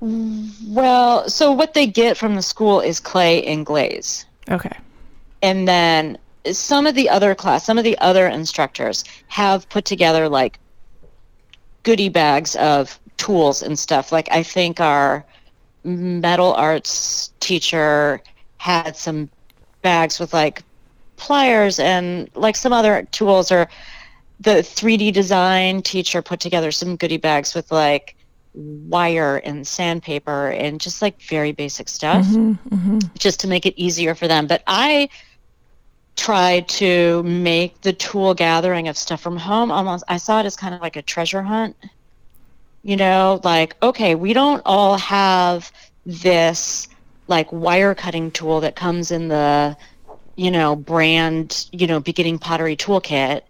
Well, 0.01 1.29
so 1.29 1.51
what 1.51 1.73
they 1.73 1.85
get 1.85 2.17
from 2.17 2.35
the 2.35 2.41
school 2.41 2.79
is 2.79 2.99
clay 2.99 3.43
and 3.45 3.65
glaze. 3.65 4.25
okay 4.49 4.77
and 5.41 5.67
then 5.67 6.17
some 6.51 6.87
of 6.87 6.95
the 6.95 7.09
other 7.09 7.35
class 7.35 7.65
some 7.65 7.77
of 7.77 7.83
the 7.83 7.97
other 7.99 8.27
instructors 8.27 9.03
have 9.27 9.67
put 9.69 9.85
together 9.85 10.29
like 10.29 10.59
goodie 11.83 12.09
bags 12.09 12.55
of 12.57 12.99
tools 13.17 13.61
and 13.61 13.77
stuff 13.77 14.11
like 14.11 14.27
i 14.31 14.41
think 14.41 14.79
our 14.79 15.25
metal 15.83 16.53
arts 16.53 17.31
teacher 17.39 18.21
had 18.57 18.95
some 18.95 19.29
bags 19.81 20.19
with 20.19 20.33
like 20.33 20.63
pliers 21.17 21.79
and 21.79 22.29
like 22.35 22.55
some 22.55 22.73
other 22.73 23.07
tools 23.11 23.51
or 23.51 23.67
the 24.39 24.55
3d 24.55 25.13
design 25.13 25.81
teacher 25.81 26.21
put 26.21 26.39
together 26.39 26.71
some 26.71 26.95
goodie 26.95 27.17
bags 27.17 27.53
with 27.53 27.71
like 27.71 28.15
wire 28.53 29.37
and 29.37 29.65
sandpaper 29.65 30.49
and 30.49 30.81
just 30.81 31.01
like 31.01 31.21
very 31.21 31.51
basic 31.51 31.87
stuff 31.87 32.25
mm-hmm, 32.25 32.75
mm-hmm. 32.75 32.99
just 33.17 33.39
to 33.41 33.47
make 33.47 33.65
it 33.65 33.73
easier 33.77 34.15
for 34.15 34.27
them. 34.27 34.47
But 34.47 34.63
I 34.65 35.09
tried 36.15 36.67
to 36.67 37.23
make 37.23 37.79
the 37.81 37.93
tool 37.93 38.33
gathering 38.33 38.87
of 38.87 38.97
stuff 38.97 39.21
from 39.21 39.37
home 39.37 39.71
almost, 39.71 40.03
I 40.07 40.17
saw 40.17 40.39
it 40.41 40.45
as 40.45 40.55
kind 40.55 40.75
of 40.75 40.81
like 40.81 40.95
a 40.95 41.01
treasure 41.01 41.41
hunt. 41.41 41.75
You 42.83 42.97
know, 42.97 43.41
like, 43.43 43.75
okay, 43.83 44.15
we 44.15 44.33
don't 44.33 44.61
all 44.65 44.97
have 44.97 45.71
this 46.05 46.87
like 47.27 47.51
wire 47.51 47.93
cutting 47.93 48.31
tool 48.31 48.61
that 48.61 48.75
comes 48.75 49.11
in 49.11 49.27
the, 49.27 49.77
you 50.35 50.49
know, 50.49 50.75
brand, 50.75 51.67
you 51.71 51.87
know, 51.87 51.99
beginning 51.99 52.39
pottery 52.39 52.75
toolkit. 52.75 53.41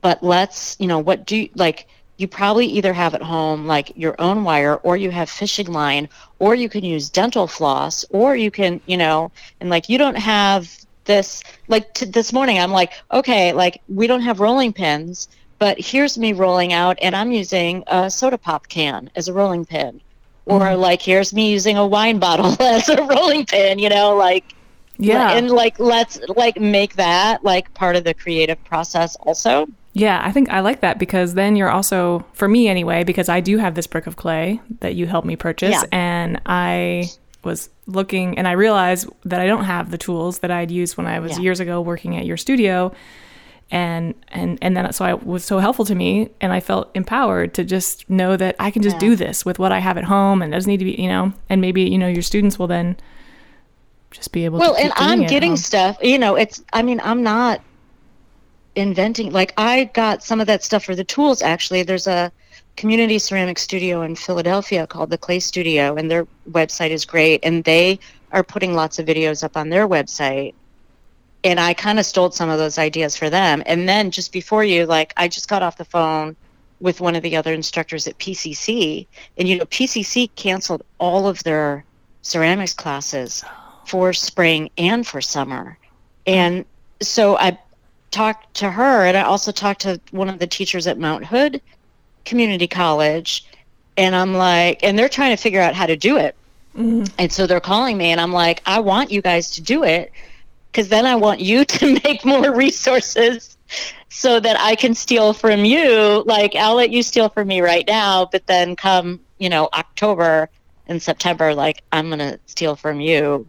But 0.00 0.22
let's, 0.22 0.76
you 0.78 0.86
know, 0.86 0.98
what 0.98 1.26
do 1.26 1.36
you 1.36 1.48
like? 1.54 1.88
You 2.18 2.28
probably 2.28 2.66
either 2.66 2.92
have 2.92 3.14
at 3.14 3.22
home 3.22 3.66
like 3.66 3.92
your 3.96 4.14
own 4.18 4.44
wire, 4.44 4.76
or 4.76 4.96
you 4.96 5.10
have 5.10 5.28
fishing 5.28 5.72
line, 5.72 6.08
or 6.38 6.54
you 6.54 6.68
can 6.68 6.84
use 6.84 7.10
dental 7.10 7.46
floss, 7.46 8.04
or 8.10 8.36
you 8.36 8.50
can, 8.50 8.80
you 8.86 8.96
know, 8.96 9.30
and 9.60 9.70
like 9.70 9.88
you 9.88 9.98
don't 9.98 10.16
have 10.16 10.70
this. 11.04 11.42
Like 11.68 11.92
t- 11.94 12.06
this 12.06 12.32
morning, 12.32 12.58
I'm 12.58 12.72
like, 12.72 12.92
okay, 13.12 13.52
like 13.52 13.82
we 13.88 14.06
don't 14.06 14.22
have 14.22 14.40
rolling 14.40 14.72
pins, 14.72 15.28
but 15.58 15.78
here's 15.78 16.18
me 16.18 16.32
rolling 16.32 16.72
out, 16.72 16.98
and 17.02 17.14
I'm 17.14 17.32
using 17.32 17.84
a 17.86 18.10
soda 18.10 18.38
pop 18.38 18.68
can 18.68 19.10
as 19.14 19.28
a 19.28 19.32
rolling 19.32 19.64
pin, 19.64 20.00
or 20.46 20.60
mm-hmm. 20.60 20.80
like 20.80 21.02
here's 21.02 21.34
me 21.34 21.50
using 21.50 21.76
a 21.76 21.86
wine 21.86 22.18
bottle 22.18 22.56
as 22.60 22.88
a 22.88 23.02
rolling 23.02 23.46
pin, 23.46 23.78
you 23.78 23.88
know, 23.88 24.16
like 24.16 24.54
yeah. 24.98 25.32
and 25.32 25.50
like 25.50 25.78
let's 25.78 26.18
like 26.36 26.58
make 26.60 26.94
that 26.96 27.44
like 27.44 27.72
part 27.74 27.96
of 27.96 28.04
the 28.04 28.14
creative 28.14 28.62
process 28.64 29.16
also 29.16 29.66
Yeah, 29.98 30.20
I 30.22 30.30
think 30.30 30.50
I 30.50 30.60
like 30.60 30.80
that 30.80 30.98
because 30.98 31.32
then 31.34 31.56
you're 31.56 31.70
also, 31.70 32.22
for 32.34 32.48
me 32.48 32.68
anyway, 32.68 33.02
because 33.02 33.30
I 33.30 33.40
do 33.40 33.56
have 33.56 33.74
this 33.74 33.86
brick 33.86 34.06
of 34.06 34.16
clay 34.16 34.60
that 34.80 34.94
you 34.94 35.06
helped 35.06 35.26
me 35.26 35.36
purchase, 35.36 35.72
Yeah. 35.72 35.84
and 35.90 36.38
I 36.44 37.08
was 37.44 37.70
looking 37.86 38.36
and 38.36 38.46
I 38.46 38.52
realized 38.52 39.08
that 39.24 39.40
I 39.40 39.46
don't 39.46 39.64
have 39.64 39.90
the 39.90 39.96
tools 39.98 40.40
that 40.40 40.50
I'd 40.50 40.70
used 40.70 40.96
when 40.98 41.06
I 41.06 41.18
was 41.20 41.32
Yeah. 41.38 41.44
years 41.44 41.60
ago 41.60 41.80
working 41.80 42.14
at 42.16 42.26
your 42.26 42.36
studio, 42.36 42.92
and 43.70 44.14
and 44.28 44.58
and 44.60 44.76
then 44.76 44.92
so 44.92 45.04
I 45.04 45.14
was 45.14 45.44
so 45.44 45.58
helpful 45.60 45.84
to 45.86 45.94
me, 45.94 46.28
and 46.42 46.52
I 46.52 46.60
felt 46.60 46.90
empowered 46.94 47.54
to 47.54 47.64
just 47.64 48.08
know 48.10 48.36
that 48.36 48.54
I 48.58 48.70
can 48.70 48.82
just 48.82 48.96
Yeah. 48.96 49.00
do 49.08 49.16
this 49.16 49.44
with 49.46 49.58
what 49.58 49.72
I 49.72 49.78
have 49.78 49.96
at 49.96 50.04
home, 50.04 50.42
and 50.42 50.52
it 50.52 50.56
doesn't 50.56 50.70
need 50.70 50.78
to 50.78 50.84
be, 50.84 51.00
you 51.00 51.08
know, 51.08 51.32
and 51.48 51.60
maybe 51.62 51.82
you 51.82 51.96
know 51.98 52.06
your 52.08 52.22
students 52.22 52.58
will 52.58 52.66
then 52.68 52.96
just 54.10 54.30
be 54.32 54.44
able 54.44 54.58
well 54.58 54.74
to. 54.74 54.80
and 54.80 54.92
i'm 54.96 55.22
getting 55.26 55.56
stuff 55.56 55.98
you 56.00 56.18
know 56.18 56.36
it's 56.36 56.62
i 56.72 56.80
mean 56.80 57.00
i'm 57.04 57.22
not 57.22 57.60
inventing 58.76 59.32
like 59.32 59.52
i 59.56 59.84
got 59.94 60.22
some 60.22 60.40
of 60.40 60.46
that 60.46 60.62
stuff 60.62 60.84
for 60.84 60.94
the 60.94 61.04
tools 61.04 61.42
actually. 61.42 61.82
There's 61.82 62.06
a 62.06 62.30
community 62.76 63.18
ceramic 63.18 63.58
studio 63.58 64.02
in 64.02 64.14
philadelphia 64.14 64.86
called 64.86 65.10
the 65.10 65.18
clay 65.18 65.40
studio 65.40 65.96
and 65.96 66.10
their 66.10 66.26
website 66.50 66.90
is 66.90 67.04
great 67.04 67.40
and 67.42 67.64
they 67.64 67.98
are 68.32 68.44
putting 68.44 68.74
lots 68.74 68.98
of 68.98 69.06
videos 69.06 69.42
up 69.42 69.56
on 69.56 69.70
their 69.70 69.88
website. 69.88 70.54
And 71.42 71.58
i 71.58 71.74
kind 71.74 71.98
of 71.98 72.06
stole 72.06 72.30
some 72.30 72.50
of 72.50 72.58
those 72.58 72.78
ideas 72.78 73.16
for 73.16 73.30
them. 73.30 73.62
And 73.66 73.88
then 73.88 74.10
just 74.10 74.30
before 74.32 74.62
you 74.62 74.86
like 74.86 75.12
i 75.16 75.26
just 75.26 75.48
got 75.48 75.62
off 75.62 75.78
the 75.78 75.84
phone 75.84 76.36
with 76.78 77.00
one 77.00 77.16
of 77.16 77.22
the 77.22 77.36
other 77.36 77.54
instructors 77.54 78.06
at 78.06 78.18
pcc 78.18 79.06
and 79.38 79.48
you 79.48 79.56
know 79.56 79.64
pcc 79.64 80.28
canceled 80.36 80.82
all 80.98 81.26
of 81.26 81.42
their 81.44 81.82
ceramics 82.20 82.74
classes 82.74 83.42
oh. 83.46 83.80
for 83.86 84.12
spring 84.12 84.68
and 84.76 85.06
for 85.06 85.20
summer. 85.20 85.78
And 86.26 86.64
so 87.00 87.38
I 87.38 87.58
talked 88.16 88.54
to 88.54 88.70
her 88.70 89.04
and 89.04 89.16
I 89.16 89.22
also 89.22 89.52
talked 89.52 89.82
to 89.82 90.00
one 90.10 90.28
of 90.30 90.38
the 90.38 90.46
teachers 90.46 90.86
at 90.86 90.98
Mount 90.98 91.24
Hood 91.24 91.60
Community 92.24 92.66
College. 92.66 93.44
And 93.98 94.14
I'm 94.14 94.34
like, 94.34 94.82
and 94.82 94.98
they're 94.98 95.08
trying 95.08 95.36
to 95.36 95.42
figure 95.42 95.60
out 95.60 95.74
how 95.74 95.86
to 95.86 95.96
do 95.96 96.16
it. 96.16 96.34
And 97.18 97.30
so 97.32 97.46
they're 97.46 97.60
calling 97.60 97.96
me 97.96 98.06
and 98.10 98.20
I'm 98.20 98.32
like, 98.32 98.62
I 98.66 98.80
want 98.80 99.10
you 99.10 99.20
guys 99.22 99.50
to 99.52 99.62
do 99.62 99.84
it 99.84 100.12
because 100.72 100.88
then 100.88 101.06
I 101.06 101.14
want 101.16 101.40
you 101.40 101.64
to 101.76 102.00
make 102.04 102.24
more 102.24 102.54
resources 102.54 103.56
so 104.08 104.40
that 104.40 104.58
I 104.60 104.76
can 104.76 104.94
steal 104.94 105.32
from 105.32 105.64
you. 105.64 106.22
Like, 106.26 106.54
I'll 106.54 106.74
let 106.74 106.90
you 106.90 107.02
steal 107.02 107.28
from 107.28 107.48
me 107.48 107.60
right 107.60 107.84
now, 107.86 108.28
but 108.30 108.46
then 108.46 108.76
come, 108.76 109.20
you 109.38 109.48
know, 109.48 109.68
October 109.74 110.48
and 110.86 111.02
September, 111.02 111.54
like, 111.54 111.82
I'm 111.92 112.08
going 112.08 112.20
to 112.20 112.38
steal 112.46 112.76
from 112.76 113.00
you 113.00 113.46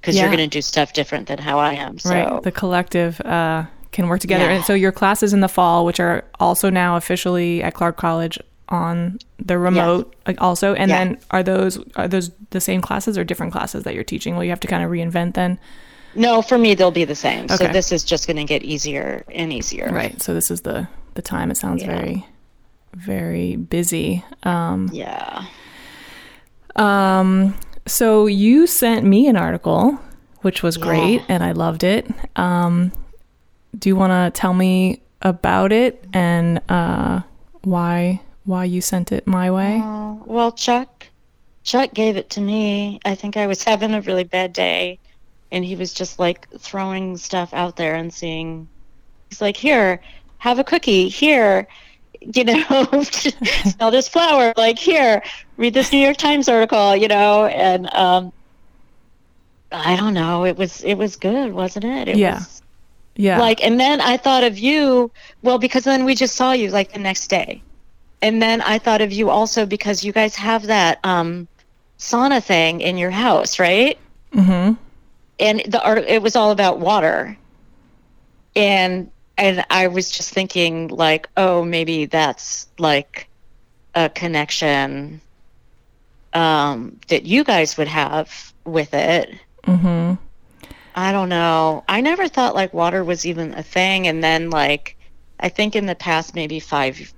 because 0.00 0.16
Yeah. 0.16 0.22
you're 0.22 0.36
going 0.36 0.48
to 0.50 0.54
do 0.58 0.62
stuff 0.62 0.92
different 0.92 1.28
than 1.28 1.38
how 1.38 1.58
I 1.58 1.74
am. 1.74 1.98
So, 1.98 2.10
right 2.10 2.42
the 2.42 2.52
collective 2.52 3.20
uh, 3.22 3.64
can 3.96 4.06
work 4.08 4.20
together 4.20 4.44
Yeah. 4.44 4.56
and 4.56 4.64
so 4.64 4.74
your 4.74 4.92
classes 4.92 5.32
in 5.32 5.40
the 5.40 5.48
fall 5.48 5.84
which 5.84 5.98
are 5.98 6.22
also 6.38 6.70
now 6.70 6.96
officially 6.96 7.62
at 7.62 7.74
clark 7.74 7.96
college 7.96 8.38
on 8.68 9.18
the 9.38 9.56
remote 9.58 10.14
like 10.26 10.40
also 10.40 10.74
and 10.74 10.88
Yeah. 10.90 10.98
then 11.04 11.18
are 11.30 11.42
those 11.42 11.78
are 11.96 12.06
those 12.08 12.30
the 12.50 12.60
same 12.60 12.80
classes 12.80 13.16
or 13.18 13.24
different 13.24 13.52
classes 13.52 13.82
that 13.84 13.94
you're 13.94 14.04
teaching 14.04 14.36
will 14.36 14.44
you 14.44 14.50
have 14.50 14.60
to 14.60 14.68
kind 14.68 14.84
of 14.84 14.90
reinvent 14.90 15.34
then 15.34 15.58
no, 16.18 16.40
for 16.40 16.56
me, 16.56 16.74
they'll 16.74 16.90
be 16.90 17.04
the 17.04 17.14
same. 17.14 17.46
So 17.46 17.66
this 17.68 17.92
is 17.92 18.02
just 18.02 18.26
going 18.26 18.38
to 18.38 18.44
get 18.44 18.62
easier 18.62 19.22
and 19.34 19.52
easier. 19.52 19.90
right 19.92 20.16
so 20.22 20.32
this 20.32 20.50
is 20.50 20.62
the 20.62 20.88
the 21.14 21.20
time 21.22 21.50
it 21.50 21.58
sounds 21.58 21.82
Yeah. 21.82 21.88
very 21.94 22.26
very 22.94 23.56
busy 23.56 24.24
um 24.42 24.88
Yeah. 24.92 25.44
Um, 26.76 27.54
so 27.86 28.26
you 28.26 28.66
sent 28.66 29.04
me 29.04 29.28
an 29.28 29.36
article, 29.36 29.98
which 30.42 30.62
was 30.62 30.76
great, 30.76 31.22
and 31.28 31.42
I 31.42 31.52
loved 31.52 31.84
it. 31.84 32.06
Um, 32.36 32.92
do 33.78 33.88
you 33.88 33.96
want 33.96 34.10
to 34.12 34.38
tell 34.38 34.54
me 34.54 35.02
about 35.22 35.72
it 35.72 36.04
and 36.12 36.60
uh, 36.68 37.20
why 37.62 38.20
why 38.44 38.64
you 38.64 38.80
sent 38.80 39.10
it 39.10 39.26
my 39.26 39.50
way? 39.50 39.80
Oh, 39.82 40.22
well, 40.24 40.52
Chuck, 40.52 41.06
Chuck 41.64 41.92
gave 41.92 42.16
it 42.16 42.30
to 42.30 42.40
me. 42.40 43.00
I 43.04 43.16
think 43.16 43.36
I 43.36 43.48
was 43.48 43.64
having 43.64 43.92
a 43.92 44.00
really 44.00 44.22
bad 44.22 44.52
day 44.52 45.00
and 45.50 45.64
he 45.64 45.76
was 45.76 45.92
just 45.92 46.18
like 46.18 46.48
throwing 46.58 47.16
stuff 47.16 47.52
out 47.54 47.76
there 47.76 47.94
and 47.94 48.12
seeing. 48.12 48.68
He's 49.30 49.40
like, 49.40 49.56
"Here, 49.56 50.00
have 50.38 50.58
a 50.58 50.64
cookie. 50.64 51.08
Here, 51.08 51.66
you 52.20 52.44
know, 52.44 53.02
smell 53.02 53.90
this 53.90 54.08
flower. 54.08 54.52
Like, 54.56 54.78
here, 54.78 55.22
read 55.56 55.74
this 55.74 55.92
New 55.92 55.98
York 55.98 56.16
Times 56.16 56.48
article. 56.48 56.96
You 56.96 57.08
know." 57.08 57.46
And 57.46 57.92
um, 57.94 58.32
I 59.72 59.96
don't 59.96 60.14
know. 60.14 60.44
It 60.44 60.56
was 60.56 60.82
it 60.82 60.94
was 60.94 61.16
good, 61.16 61.52
wasn't 61.52 61.84
it? 61.86 62.08
it 62.08 62.16
Yeah. 62.16 62.34
Was, 62.34 62.55
Yeah. 63.16 63.38
like, 63.38 63.64
and 63.64 63.80
then 63.80 64.00
I 64.00 64.16
thought 64.16 64.44
of 64.44 64.58
you. 64.58 65.10
Well, 65.42 65.58
because 65.58 65.84
then 65.84 66.04
we 66.04 66.14
just 66.14 66.36
saw 66.36 66.52
you 66.52 66.70
like 66.70 66.92
the 66.92 66.98
next 66.98 67.28
day, 67.28 67.62
and 68.22 68.42
then 68.42 68.60
I 68.60 68.78
thought 68.78 69.00
of 69.00 69.12
you 69.12 69.30
also 69.30 69.66
because 69.66 70.04
you 70.04 70.12
guys 70.12 70.36
have 70.36 70.66
that 70.66 70.98
um, 71.04 71.48
sauna 71.98 72.42
thing 72.42 72.80
in 72.80 72.98
your 72.98 73.10
house, 73.10 73.58
right? 73.58 73.98
mm-hmm. 74.36 74.74
and 75.40 75.62
the 75.66 75.82
art 75.82 76.04
it 76.06 76.22
was 76.22 76.36
all 76.36 76.50
about 76.50 76.78
water 76.78 77.36
and 78.54 79.10
and 79.38 79.64
i 79.70 79.86
was 79.86 80.10
just 80.10 80.32
thinking 80.32 80.88
like 80.88 81.28
oh 81.36 81.64
maybe 81.64 82.06
that's 82.06 82.68
like 82.78 83.28
a 83.94 84.08
connection 84.08 85.20
um 86.34 86.98
that 87.08 87.24
you 87.24 87.44
guys 87.44 87.76
would 87.76 87.88
have 87.88 88.52
with 88.64 88.92
it 88.94 89.34
Mm-hmm. 89.66 90.14
I 90.96 91.12
don't 91.12 91.28
know 91.28 91.84
i 91.88 92.00
never 92.00 92.26
thought 92.28 92.54
like 92.54 92.72
water 92.74 93.04
was 93.04 93.24
even 93.26 93.52
a 93.54 93.62
thing 93.62 94.06
and 94.08 94.24
then 94.24 94.50
like 94.50 94.96
i 95.40 95.48
think 95.48 95.76
in 95.76 95.86
the 95.86 95.94
past 95.94 96.34
maybe 96.34 96.58
five 96.58 97.12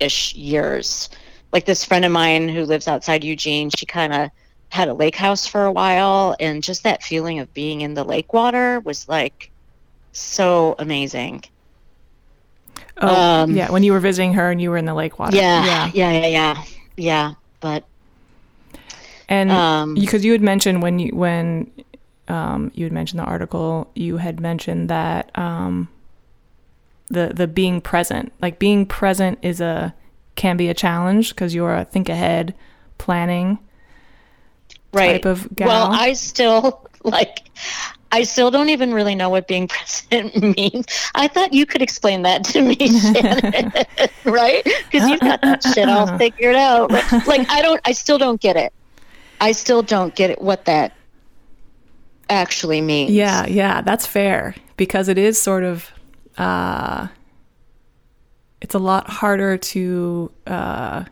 ish 0.00 0.34
years 0.34 1.08
like 1.52 1.64
this 1.64 1.84
friend 1.84 2.04
of 2.04 2.12
mine 2.12 2.48
who 2.48 2.64
lives 2.64 2.86
outside 2.88 3.24
eugene 3.24 3.70
she 3.70 3.86
kind 3.86 4.12
of 4.12 4.30
had 4.70 4.88
a 4.88 4.94
lake 4.94 5.14
house 5.16 5.46
for 5.46 5.64
a 5.64 5.72
while 5.72 6.34
and 6.40 6.62
just 6.62 6.82
that 6.82 7.02
feeling 7.02 7.38
of 7.38 7.52
being 7.54 7.80
in 7.82 7.94
the 7.94 8.04
lake 8.04 8.32
water 8.32 8.80
was 8.80 9.08
like 9.08 9.50
so 10.12 10.74
amazing 10.78 11.42
Oh, 13.02 13.14
Um, 13.14 13.54
yeah. 13.54 13.70
When 13.70 13.82
you 13.82 13.92
were 13.92 14.00
visiting 14.00 14.32
her 14.32 14.50
and 14.50 14.58
you 14.60 14.70
were 14.70 14.78
in 14.78 14.86
the 14.86 14.94
lake 14.94 15.18
water. 15.18 15.36
yeah 15.36 15.64
Yeah. 15.66 15.90
yeah 15.94 16.12
yeah 16.12 16.26
yeah 16.26 16.64
yeah 16.96 17.32
but 17.60 17.84
And 19.28 19.50
Um, 19.50 19.94
because 19.94 20.24
you 20.24 20.32
had 20.32 20.40
mentioned 20.40 20.82
when 20.82 20.98
you 20.98 21.14
when 21.14 21.70
um, 22.28 22.70
you 22.74 22.84
had 22.84 22.92
mentioned 22.92 23.20
the 23.20 23.24
article, 23.24 23.90
you 23.94 24.16
had 24.16 24.40
mentioned 24.40 24.90
that 24.90 25.36
um, 25.38 25.88
the 27.08 27.32
the 27.34 27.46
being 27.46 27.80
present, 27.80 28.32
like 28.40 28.58
being 28.58 28.86
present, 28.86 29.38
is 29.42 29.60
a 29.60 29.94
can 30.34 30.56
be 30.56 30.68
a 30.68 30.74
challenge 30.74 31.30
because 31.30 31.54
you're 31.54 31.74
a 31.74 31.84
think 31.84 32.08
ahead, 32.08 32.54
planning 32.98 33.58
right. 34.96 35.12
type 35.12 35.24
of 35.24 35.54
gal. 35.54 35.68
well 35.68 35.92
i 35.92 36.12
still 36.12 36.88
like 37.04 37.42
i 38.12 38.22
still 38.22 38.50
don't 38.50 38.68
even 38.68 38.92
really 38.92 39.14
know 39.14 39.28
what 39.28 39.46
being 39.46 39.68
present 39.68 40.56
means. 40.56 40.86
I 41.14 41.28
thought 41.28 41.52
you 41.52 41.66
could 41.66 41.82
explain 41.82 42.22
that 42.22 42.44
to 42.44 42.62
me 42.62 42.76
Shannon. 43.00 43.72
right? 44.24 44.64
Because 44.64 45.08
you've 45.08 45.20
got 45.20 45.40
that 45.42 45.62
shit 45.62 45.88
all 45.88 46.16
figured 46.18 46.56
out. 46.56 46.90
Like 47.26 47.48
i 47.50 47.62
don't 47.62 47.80
i 47.84 47.92
still 47.92 48.18
don't 48.18 48.40
get 48.40 48.56
it. 48.56 48.72
I 49.40 49.52
still 49.52 49.82
don't 49.82 50.14
get 50.14 50.30
it 50.30 50.40
what 50.40 50.64
that 50.64 50.95
actually 52.28 52.80
means 52.80 53.10
Yeah, 53.10 53.46
yeah, 53.46 53.80
that's 53.82 54.06
fair 54.06 54.54
because 54.76 55.08
it 55.08 55.18
is 55.18 55.40
sort 55.40 55.64
of 55.64 55.90
uh 56.38 57.08
it's 58.60 58.74
a 58.74 58.78
lot 58.78 59.08
harder 59.08 59.56
to 59.56 60.30
uh 60.46 61.04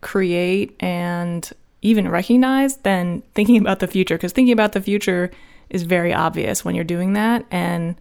create 0.00 0.76
and 0.80 1.50
even 1.82 2.08
recognize 2.08 2.76
than 2.78 3.22
thinking 3.34 3.56
about 3.56 3.80
the 3.80 3.86
future 3.86 4.16
because 4.16 4.32
thinking 4.32 4.52
about 4.52 4.72
the 4.72 4.80
future 4.80 5.30
is 5.70 5.84
very 5.84 6.12
obvious 6.12 6.64
when 6.64 6.74
you're 6.74 6.84
doing 6.84 7.14
that 7.14 7.44
and 7.50 7.96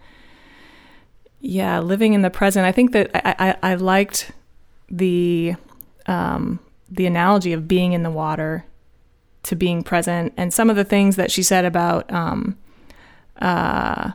yeah, 1.41 1.79
living 1.79 2.13
in 2.13 2.22
the 2.22 2.29
present. 2.29 2.65
I 2.65 2.71
think 2.71 2.91
that 2.91 3.10
I, 3.15 3.56
I, 3.63 3.71
I 3.71 3.76
liked 3.76 4.32
the 4.89 5.56
um, 6.06 6.60
the 6.89 7.06
analogy 7.06 7.54
of 7.54 7.67
being 7.67 7.93
in 7.93 8.04
the 8.04 8.12
water 8.12 8.63
to 9.43 9.56
being 9.56 9.84
present, 9.84 10.34
and 10.38 10.54
some 10.54 10.69
of 10.69 10.75
the 10.75 10.84
things 10.84 11.15
that 11.15 11.32
she 11.32 11.41
said 11.43 11.65
about 11.65 12.12
um, 12.12 12.58
uh, 13.41 14.12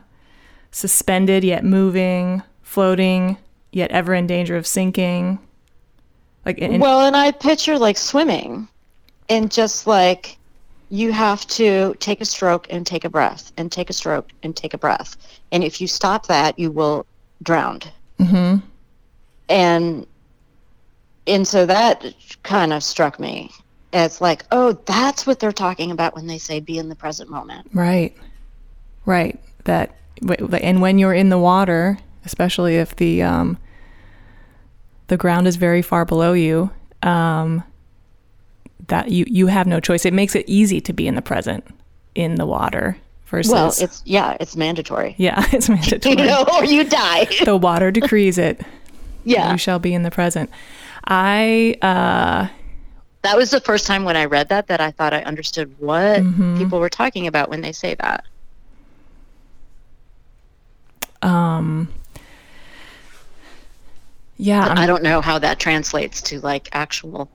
suspended 0.71 1.43
yet 1.43 1.63
moving, 1.63 2.41
floating 2.61 3.37
yet 3.71 3.91
ever 3.91 4.13
in 4.13 4.27
danger 4.27 4.55
of 4.55 4.65
sinking. 4.65 5.39
Like, 6.45 6.59
in, 6.59 6.79
well 6.79 7.01
and 7.05 7.17
i 7.17 7.31
picture 7.31 7.77
like 7.77 7.97
swimming 7.97 8.69
and 9.27 9.51
just 9.51 9.85
like 9.85 10.37
you 10.89 11.11
have 11.11 11.45
to 11.47 11.93
take 11.99 12.21
a 12.21 12.25
stroke 12.25 12.67
and 12.69 12.87
take 12.87 13.03
a 13.03 13.09
breath 13.09 13.51
and 13.57 13.69
take 13.69 13.89
a 13.89 13.93
stroke 13.93 14.29
and 14.43 14.55
take 14.55 14.73
a 14.73 14.77
breath 14.77 15.17
and 15.51 15.61
if 15.61 15.81
you 15.81 15.87
stop 15.87 16.27
that 16.27 16.57
you 16.57 16.71
will 16.71 17.05
drown 17.43 17.81
Mhm. 18.17 18.61
and 19.49 20.07
and 21.27 21.45
so 21.45 21.65
that 21.65 22.05
kind 22.43 22.71
of 22.71 22.81
struck 22.81 23.19
me 23.19 23.51
as 23.97 24.21
like 24.21 24.45
oh 24.51 24.73
that's 24.85 25.25
what 25.27 25.39
they're 25.39 25.51
talking 25.51 25.91
about 25.91 26.15
when 26.15 26.27
they 26.27 26.37
say 26.37 26.59
be 26.59 26.77
in 26.77 26.87
the 26.89 26.95
present 26.95 27.29
moment 27.29 27.67
Right. 27.73 28.15
Right. 29.05 29.39
That 29.65 29.95
and 30.61 30.81
when 30.81 30.97
you're 30.99 31.13
in 31.13 31.29
the 31.29 31.37
water, 31.37 31.97
especially 32.25 32.75
if 32.77 32.95
the 32.95 33.21
um 33.23 33.57
the 35.07 35.17
ground 35.17 35.47
is 35.47 35.55
very 35.55 35.81
far 35.81 36.05
below 36.05 36.33
you, 36.33 36.69
um 37.03 37.63
that 38.87 39.09
you 39.11 39.25
you 39.27 39.47
have 39.47 39.67
no 39.67 39.79
choice. 39.79 40.05
It 40.05 40.13
makes 40.13 40.35
it 40.35 40.45
easy 40.47 40.79
to 40.81 40.93
be 40.93 41.07
in 41.07 41.15
the 41.15 41.21
present 41.21 41.63
in 42.15 42.35
the 42.35 42.45
water 42.45 42.97
versus 43.27 43.51
well 43.51 43.73
it's 43.79 44.01
yeah 44.05 44.35
it's 44.39 44.55
mandatory 44.55 45.13
yeah, 45.17 45.45
it's 45.53 45.69
mandatory. 45.75 46.15
you 46.17 46.25
know 46.25 46.45
or 46.53 46.65
you 46.65 46.83
die 46.83 47.25
the 47.45 47.55
water 47.57 47.91
decrees 47.91 48.37
it. 48.37 48.61
yeah 49.23 49.51
You 49.51 49.57
shall 49.57 49.79
be 49.79 49.93
in 49.93 50.03
the 50.03 50.11
present. 50.11 50.49
I 51.05 51.77
uh 51.81 52.47
that 53.23 53.35
was 53.37 53.51
the 53.51 53.59
first 53.59 53.85
time 53.87 54.03
when 54.03 54.15
i 54.17 54.25
read 54.25 54.49
that 54.49 54.67
that 54.67 54.79
i 54.81 54.91
thought 54.91 55.13
i 55.13 55.21
understood 55.23 55.73
what 55.79 56.23
Mm-hmm. 56.23 56.57
people 56.57 56.79
were 56.79 56.89
talking 56.89 57.27
about 57.27 57.49
when 57.49 57.61
they 57.61 57.71
say 57.71 57.95
that 57.95 58.23
um 61.21 61.87
yeah, 64.39 64.67
I'm- 64.67 64.77
I 64.77 64.85
don't 64.85 65.01
know 65.01 65.19
how 65.19 65.39
that 65.39 65.57
translates 65.57 66.21
to 66.23 66.39
like 66.41 66.69
actual 66.71 67.27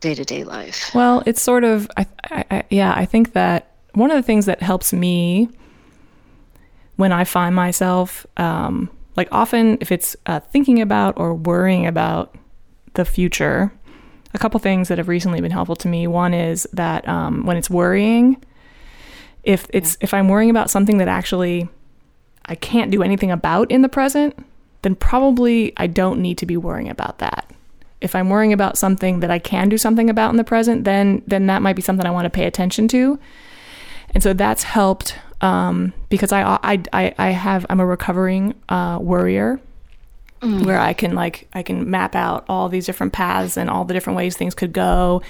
day 0.00 0.14
to 0.16 0.24
day 0.24 0.42
life. 0.42 0.90
Well, 0.92 1.22
it's 1.26 1.40
sort 1.40 1.62
of, 1.62 1.88
I, 1.96 2.06
I, 2.24 2.44
I, 2.50 2.62
yeah, 2.70 2.92
I 2.94 3.04
think 3.04 3.34
that 3.34 3.70
one 3.92 4.10
of 4.10 4.16
the 4.16 4.22
things 4.22 4.46
that 4.46 4.60
helps 4.60 4.92
me 4.92 5.48
when 6.96 7.12
I 7.12 7.22
find 7.22 7.54
myself, 7.54 8.26
um, 8.36 8.90
like 9.16 9.28
often 9.30 9.78
if 9.80 9.92
it's 9.92 10.16
uh, 10.26 10.40
thinking 10.40 10.80
about 10.80 11.16
or 11.16 11.34
worrying 11.34 11.86
about 11.86 12.34
the 12.94 13.04
future, 13.04 13.72
a 14.34 14.38
couple 14.38 14.58
things 14.60 14.88
that 14.88 14.98
have 14.98 15.08
recently 15.08 15.40
been 15.40 15.52
helpful 15.52 15.76
to 15.76 15.88
me. 15.88 16.06
One 16.06 16.34
is 16.34 16.68
that 16.72 17.06
um, 17.08 17.46
when 17.46 17.56
it's 17.56 17.70
worrying, 17.70 18.42
if 19.44 19.66
it's 19.70 19.96
if 20.00 20.12
I'm 20.12 20.28
worrying 20.28 20.50
about 20.50 20.70
something 20.70 20.98
that 20.98 21.08
actually 21.08 21.68
I 22.46 22.56
can't 22.56 22.90
do 22.90 23.02
anything 23.02 23.30
about 23.30 23.70
in 23.70 23.82
the 23.82 23.88
present, 23.88 24.36
then 24.82 24.96
probably 24.96 25.72
I 25.76 25.86
don't 25.86 26.20
need 26.20 26.38
to 26.38 26.46
be 26.46 26.56
worrying 26.56 26.88
about 26.88 27.18
that. 27.18 27.50
If 28.00 28.14
I'm 28.14 28.28
worrying 28.28 28.52
about 28.52 28.76
something 28.76 29.20
that 29.20 29.30
I 29.30 29.38
can 29.38 29.68
do 29.68 29.78
something 29.78 30.10
about 30.10 30.30
in 30.30 30.36
the 30.36 30.44
present, 30.44 30.84
then 30.84 31.22
then 31.26 31.46
that 31.46 31.62
might 31.62 31.76
be 31.76 31.82
something 31.82 32.04
I 32.04 32.10
want 32.10 32.26
to 32.26 32.30
pay 32.30 32.44
attention 32.44 32.88
to. 32.88 33.18
And 34.10 34.22
so 34.22 34.32
that's 34.32 34.64
helped 34.64 35.16
um, 35.40 35.92
because 36.08 36.32
I, 36.32 36.58
I 36.62 36.82
I 36.92 37.14
I 37.18 37.30
have 37.30 37.64
I'm 37.70 37.80
a 37.80 37.86
recovering 37.86 38.54
uh, 38.68 38.98
worrier 39.00 39.60
where 40.44 40.78
I 40.78 40.92
can 40.92 41.14
like 41.14 41.48
I 41.52 41.62
can 41.62 41.90
map 41.90 42.14
out 42.14 42.44
all 42.48 42.68
these 42.68 42.86
different 42.86 43.12
paths 43.12 43.56
and 43.56 43.70
all 43.70 43.84
the 43.84 43.94
different 43.94 44.16
ways 44.16 44.36
things 44.36 44.54
could 44.54 44.72
go, 44.72 45.22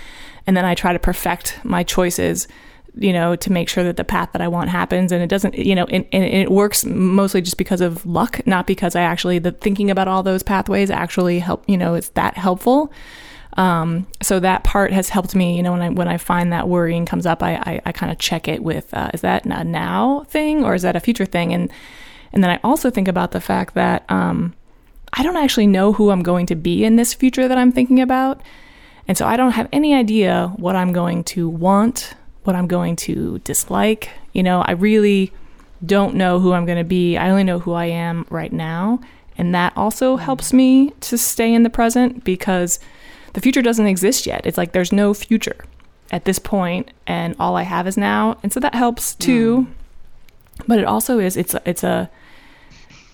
and 0.47 0.57
then 0.57 0.65
I 0.65 0.75
try 0.75 0.93
to 0.93 0.99
perfect 0.99 1.59
my 1.65 1.83
choices, 1.83 2.49
you 2.97 3.13
know, 3.13 3.37
to 3.37 3.53
make 3.53 3.69
sure 3.69 3.85
that 3.85 3.97
the 3.97 4.05
path 4.05 4.31
that 4.33 4.43
I 4.43 4.49
want 4.49 4.71
happens. 4.71 5.13
And 5.13 5.23
it 5.23 5.29
doesn't, 5.29 5.55
you 5.55 5.75
know, 5.75 5.85
and, 5.85 6.05
and 6.13 6.25
it 6.25 6.51
works 6.51 6.85
mostly 6.85 7.41
just 7.41 7.57
because 7.57 7.81
of 7.81 8.05
luck, 8.05 8.47
not 8.47 8.67
because 8.67 8.97
I 8.97 9.03
actually 9.03 9.39
the 9.39 9.53
thinking 9.53 9.91
about 9.91 10.09
all 10.09 10.23
those 10.23 10.43
pathways 10.43 10.91
actually 10.91 11.39
help. 11.39 11.65
You 11.69 11.77
know, 11.77 11.95
it's 11.95 12.11
that 12.11 12.37
helpful. 12.37 12.93
Um, 13.57 14.09
so 14.21 14.41
that 14.41 14.65
part 14.65 14.93
has 14.93 15.11
helped 15.11 15.37
me. 15.37 15.57
You 15.57 15.63
know, 15.63 15.73
when 15.73 15.83
I 15.83 15.89
when 15.91 16.09
I 16.09 16.19
find 16.19 16.53
that 16.53 16.69
worrying 16.69 17.07
comes 17.07 17.25
up, 17.25 17.43
I 17.43 17.55
I, 17.55 17.83
I 17.87 17.93
kind 17.93 18.11
of 18.11 18.19
check 18.19 18.49
it 18.49 18.63
with 18.63 18.93
uh, 18.93 19.11
is 19.15 19.21
that 19.21 19.45
a 19.45 19.65
now 19.65 20.25
thing 20.29 20.65
or 20.65 20.75
is 20.75 20.83
that 20.83 20.97
a 20.97 21.01
future 21.01 21.27
thing? 21.27 21.53
And 21.53 21.71
and 22.33 22.43
then 22.43 22.51
I 22.51 22.59
also 22.65 22.91
think 22.91 23.07
about 23.07 23.31
the 23.31 23.41
fact 23.41 23.75
that 23.75 24.05
um, 24.11 24.55
I 25.15 25.23
don't 25.23 25.37
actually 25.37 25.69
know 25.69 25.93
who 25.93 26.11
I'm 26.11 26.23
going 26.23 26.47
to 26.47 26.57
be 26.57 26.85
in 26.85 26.97
this 26.97 27.15
future 27.15 27.47
that 27.49 27.57
I'm 27.57 27.73
thinking 27.73 28.01
about. 28.01 28.41
And 29.07 29.17
so 29.17 29.27
I 29.27 29.37
don't 29.37 29.53
have 29.53 29.69
any 29.73 29.95
idea 29.95 30.53
what 30.57 30.77
I'm 30.77 30.93
going 30.93 31.25
to 31.25 31.49
want, 31.49 32.15
what 32.43 32.57
I'm 32.57 32.67
going 32.67 32.97
to 32.97 33.39
dislike. 33.41 34.11
You 34.33 34.43
know, 34.43 34.63
I 34.63 34.73
really 34.73 35.33
don't 35.87 36.17
know 36.17 36.41
who 36.41 36.53
I'm 36.53 36.67
going 36.67 36.79
to 36.79 36.85
be. 36.85 37.17
I 37.17 37.31
only 37.31 37.45
know 37.45 37.61
who 37.61 37.73
I 37.73 37.87
am 37.87 38.27
right 38.29 38.53
now. 38.53 39.01
And 39.39 39.55
that 39.55 39.73
also 39.77 40.17
helps 40.17 40.53
me 40.53 40.91
to 41.01 41.17
stay 41.17 41.53
in 41.53 41.63
the 41.63 41.71
present 41.71 42.25
because 42.25 42.81
the 43.35 43.41
future 43.41 43.63
doesn't 43.63 43.87
exist 43.87 44.27
yet. 44.27 44.45
It's 44.45 44.59
like 44.59 44.73
there's 44.73 44.93
no 44.93 45.15
future 45.15 45.65
at 46.11 46.25
this 46.25 46.39
point, 46.39 46.93
and 47.07 47.35
all 47.41 47.57
I 47.57 47.63
have 47.63 47.87
is 47.87 47.97
now. 47.97 48.39
And 48.43 48.53
so 48.53 48.61
that 48.61 48.75
helps 48.75 49.15
too. 49.15 49.63
Hmm. 49.63 49.73
but 50.69 50.79
it 50.79 50.85
also 50.85 51.19
is 51.19 51.37
it's 51.37 51.55
a, 51.55 51.63
it's 51.69 51.83
a 51.83 52.09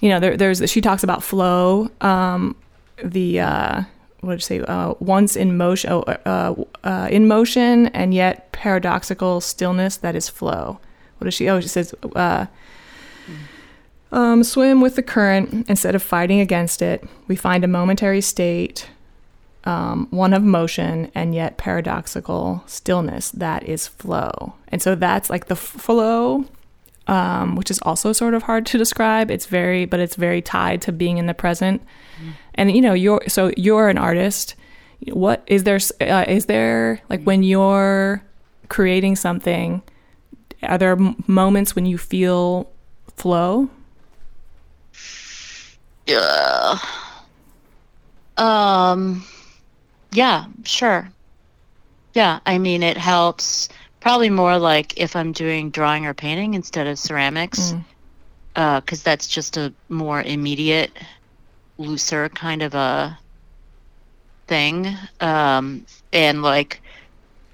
you 0.00 0.08
know 0.08 0.20
there, 0.20 0.36
there's 0.36 0.68
she 0.70 0.80
talks 0.80 1.02
about 1.02 1.22
flow 1.22 1.88
um 2.00 2.56
the 3.02 3.40
uh 3.40 3.82
what 4.20 4.32
did 4.32 4.40
you 4.40 4.44
say 4.44 4.60
uh 4.60 4.94
once 5.00 5.36
in 5.36 5.56
motion 5.56 5.90
oh, 5.92 6.00
uh, 6.02 6.54
uh 6.84 7.08
in 7.10 7.28
motion 7.28 7.86
and 7.88 8.12
yet 8.12 8.50
paradoxical 8.52 9.40
stillness 9.40 9.96
that 9.98 10.14
is 10.14 10.28
flow 10.28 10.78
what 11.18 11.24
does 11.24 11.34
she 11.34 11.48
oh 11.48 11.60
she 11.60 11.68
says 11.68 11.94
uh 12.14 12.46
um, 14.12 14.42
swim 14.42 14.80
with 14.80 14.96
the 14.96 15.02
current 15.02 15.68
instead 15.68 15.94
of 15.94 16.02
fighting 16.02 16.40
against 16.40 16.82
it. 16.82 17.04
We 17.28 17.36
find 17.36 17.62
a 17.62 17.68
momentary 17.68 18.20
state, 18.20 18.88
um, 19.64 20.08
one 20.10 20.32
of 20.32 20.42
motion 20.42 21.10
and 21.14 21.34
yet 21.34 21.58
paradoxical 21.58 22.62
stillness 22.66 23.30
that 23.32 23.62
is 23.64 23.86
flow. 23.86 24.54
And 24.68 24.82
so 24.82 24.94
that's 24.94 25.30
like 25.30 25.46
the 25.46 25.56
flow, 25.56 26.44
um, 27.10 27.56
which 27.56 27.72
is 27.72 27.80
also 27.82 28.12
sort 28.12 28.34
of 28.34 28.44
hard 28.44 28.64
to 28.66 28.78
describe. 28.78 29.32
It's 29.32 29.46
very, 29.46 29.84
but 29.84 29.98
it's 29.98 30.14
very 30.14 30.40
tied 30.40 30.80
to 30.82 30.92
being 30.92 31.18
in 31.18 31.26
the 31.26 31.34
present. 31.34 31.82
And 32.54 32.70
you 32.70 32.80
know, 32.80 32.92
you're 32.92 33.22
so 33.26 33.52
you're 33.56 33.88
an 33.88 33.98
artist. 33.98 34.54
What 35.08 35.42
is 35.46 35.64
there? 35.64 35.80
Uh, 36.00 36.24
is 36.28 36.46
there 36.46 37.00
like 37.10 37.22
when 37.24 37.42
you're 37.42 38.22
creating 38.68 39.16
something? 39.16 39.82
Are 40.62 40.78
there 40.78 40.92
m- 40.92 41.16
moments 41.26 41.74
when 41.74 41.86
you 41.86 41.98
feel 41.98 42.70
flow? 43.16 43.68
Yeah. 46.06 46.78
Um. 48.36 49.24
Yeah. 50.12 50.44
Sure. 50.64 51.08
Yeah. 52.14 52.40
I 52.46 52.58
mean, 52.58 52.82
it 52.82 52.96
helps. 52.96 53.68
Probably 54.00 54.30
more 54.30 54.58
like 54.58 54.98
if 54.98 55.14
I'm 55.14 55.32
doing 55.32 55.70
drawing 55.70 56.06
or 56.06 56.14
painting 56.14 56.54
instead 56.54 56.86
of 56.86 56.98
ceramics, 56.98 57.74
because 58.54 59.02
that's 59.02 59.26
just 59.28 59.56
a 59.56 59.72
more 59.88 60.22
immediate, 60.22 60.90
looser 61.78 62.28
kind 62.30 62.62
of 62.62 62.74
a 62.74 63.18
thing. 64.46 64.96
Um, 65.20 65.84
and 66.12 66.42
like 66.42 66.82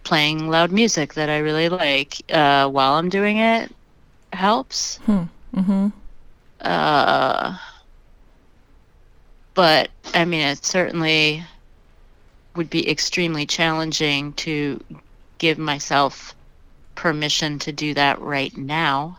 playing 0.04 0.48
loud 0.48 0.70
music 0.70 1.14
that 1.14 1.28
I 1.28 1.38
really 1.38 1.68
like 1.68 2.16
uh, 2.32 2.68
while 2.68 2.94
I'm 2.94 3.08
doing 3.08 3.38
it 3.38 3.74
helps. 4.32 5.00
Mm-hmm. 5.06 5.88
Uh, 6.60 7.58
but 9.54 9.90
I 10.14 10.24
mean, 10.24 10.40
it 10.40 10.64
certainly 10.64 11.42
would 12.54 12.70
be 12.70 12.88
extremely 12.88 13.46
challenging 13.46 14.32
to 14.34 14.82
give 15.38 15.58
myself 15.58 16.34
permission 16.94 17.58
to 17.60 17.72
do 17.72 17.94
that 17.94 18.20
right 18.20 18.56
now 18.56 19.18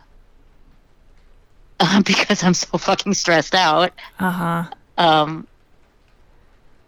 uh, 1.80 2.02
because 2.04 2.42
I'm 2.42 2.54
so 2.54 2.78
fucking 2.78 3.14
stressed 3.14 3.54
out. 3.54 3.92
Uh 4.18 4.30
huh. 4.30 4.64
Um, 4.96 5.46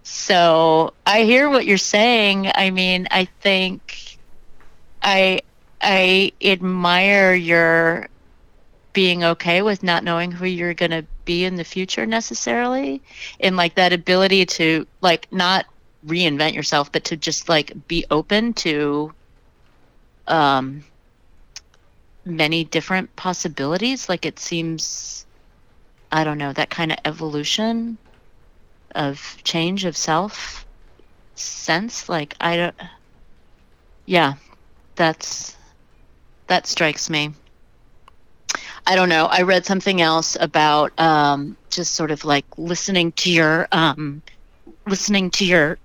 so 0.02 0.92
I 1.06 1.22
hear 1.22 1.48
what 1.48 1.66
you're 1.66 1.78
saying. 1.78 2.50
I 2.54 2.70
mean, 2.70 3.06
I 3.10 3.26
think 3.40 4.18
I 5.02 5.42
I 5.80 6.32
admire 6.42 7.34
your 7.34 8.08
being 8.92 9.22
okay 9.22 9.62
with 9.62 9.82
not 9.82 10.02
knowing 10.02 10.32
who 10.32 10.46
you're 10.46 10.74
going 10.74 10.90
to 10.90 11.06
be 11.24 11.44
in 11.44 11.54
the 11.54 11.64
future 11.64 12.06
necessarily 12.06 13.00
and 13.38 13.56
like 13.56 13.76
that 13.76 13.92
ability 13.92 14.44
to 14.44 14.84
like 15.00 15.32
not 15.32 15.64
reinvent 16.04 16.54
yourself 16.54 16.90
but 16.90 17.04
to 17.04 17.16
just 17.16 17.48
like 17.48 17.72
be 17.86 18.04
open 18.10 18.52
to 18.52 19.12
um 20.30 20.84
many 22.24 22.64
different 22.64 23.14
possibilities. 23.16 24.08
Like 24.08 24.26
it 24.26 24.38
seems 24.38 25.26
i 26.12 26.24
don't 26.24 26.38
know 26.38 26.52
that 26.52 26.70
kind 26.70 26.90
of 26.92 26.98
evolution 27.04 27.96
of 28.96 29.36
change 29.44 29.84
of 29.84 29.96
self 29.96 30.66
sense 31.36 32.08
like 32.08 32.34
i 32.40 32.56
don't 32.56 32.74
yeah 34.06 34.34
that's 34.96 35.56
that 36.48 36.66
strikes 36.66 37.08
me. 37.08 37.32
I 38.86 38.96
don't 38.96 39.08
know. 39.08 39.26
I 39.26 39.42
read 39.42 39.64
something 39.64 40.00
else 40.00 40.36
about 40.40 40.98
um, 40.98 41.56
just 41.70 41.94
sort 41.94 42.10
of 42.10 42.24
like 42.24 42.44
listening 42.58 43.12
to 43.12 43.30
your 43.30 43.68
um, 43.70 44.20
listening 44.86 45.30
to 45.30 45.46
your 45.46 45.78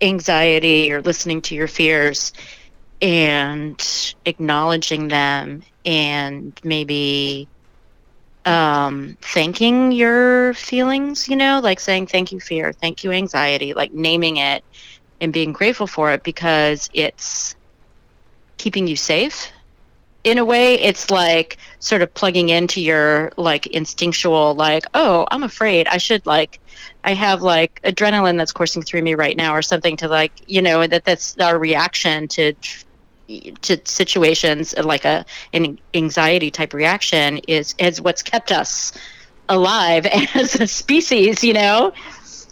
anxiety 0.00 0.90
or 0.92 1.02
listening 1.02 1.42
to 1.42 1.54
your 1.54 1.68
fears 1.68 2.32
and 3.04 4.14
acknowledging 4.24 5.08
them 5.08 5.62
and 5.84 6.58
maybe 6.64 7.46
um, 8.46 9.18
thanking 9.20 9.92
your 9.92 10.54
feelings, 10.54 11.28
you 11.28 11.36
know, 11.36 11.60
like 11.62 11.80
saying 11.80 12.06
thank 12.06 12.32
you 12.32 12.40
fear, 12.40 12.72
thank 12.72 13.04
you 13.04 13.12
anxiety, 13.12 13.74
like 13.74 13.92
naming 13.92 14.38
it 14.38 14.64
and 15.20 15.34
being 15.34 15.52
grateful 15.52 15.86
for 15.86 16.12
it 16.12 16.22
because 16.22 16.88
it's 16.94 17.54
keeping 18.56 18.86
you 18.86 18.96
safe. 18.96 19.52
In 20.24 20.38
a 20.38 20.44
way 20.44 20.80
it's 20.80 21.10
like 21.10 21.58
sort 21.80 22.00
of 22.00 22.14
plugging 22.14 22.48
into 22.48 22.80
your 22.80 23.30
like 23.36 23.66
instinctual 23.66 24.54
like 24.54 24.84
oh 24.94 25.26
i'm 25.30 25.42
afraid. 25.42 25.86
I 25.86 25.98
should 25.98 26.24
like 26.24 26.60
i 27.04 27.12
have 27.12 27.42
like 27.42 27.78
adrenaline 27.84 28.38
that's 28.38 28.50
coursing 28.52 28.80
through 28.80 29.02
me 29.02 29.14
right 29.14 29.36
now 29.36 29.54
or 29.54 29.60
something 29.60 29.98
to 29.98 30.08
like 30.08 30.32
you 30.46 30.62
know 30.62 30.86
that 30.86 31.04
that's 31.04 31.36
our 31.38 31.58
reaction 31.58 32.26
to 32.28 32.54
to 33.62 33.80
situations 33.84 34.74
like 34.76 35.04
a 35.04 35.24
an 35.52 35.78
anxiety 35.94 36.50
type 36.50 36.74
reaction 36.74 37.38
is 37.48 37.74
is 37.78 38.00
what's 38.00 38.22
kept 38.22 38.52
us 38.52 38.92
alive 39.48 40.06
as 40.34 40.60
a 40.60 40.66
species 40.66 41.42
you 41.42 41.52
know 41.52 41.92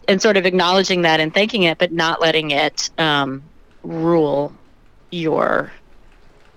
and 0.08 0.20
sort 0.20 0.36
of 0.36 0.46
acknowledging 0.46 1.02
that 1.02 1.20
and 1.20 1.34
thanking 1.34 1.62
it 1.62 1.78
but 1.78 1.92
not 1.92 2.20
letting 2.20 2.50
it 2.50 2.90
um, 2.98 3.42
rule 3.82 4.52
your 5.10 5.70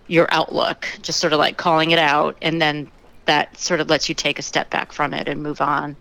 your 0.08 0.28
outlook, 0.32 0.88
just 1.02 1.20
sort 1.20 1.34
of 1.34 1.40
like 1.40 1.58
calling 1.58 1.92
it 1.92 2.00
out, 2.00 2.38
and 2.42 2.62
then 2.62 2.90
that 3.26 3.58
sort 3.58 3.80
of 3.80 3.90
lets 3.90 4.08
you 4.08 4.16
take 4.16 4.40
a 4.40 4.42
step 4.42 4.70
back 4.70 4.92
from 4.92 5.14
it 5.14 5.28
and 5.28 5.42
move 5.42 5.62
on. 5.62 5.96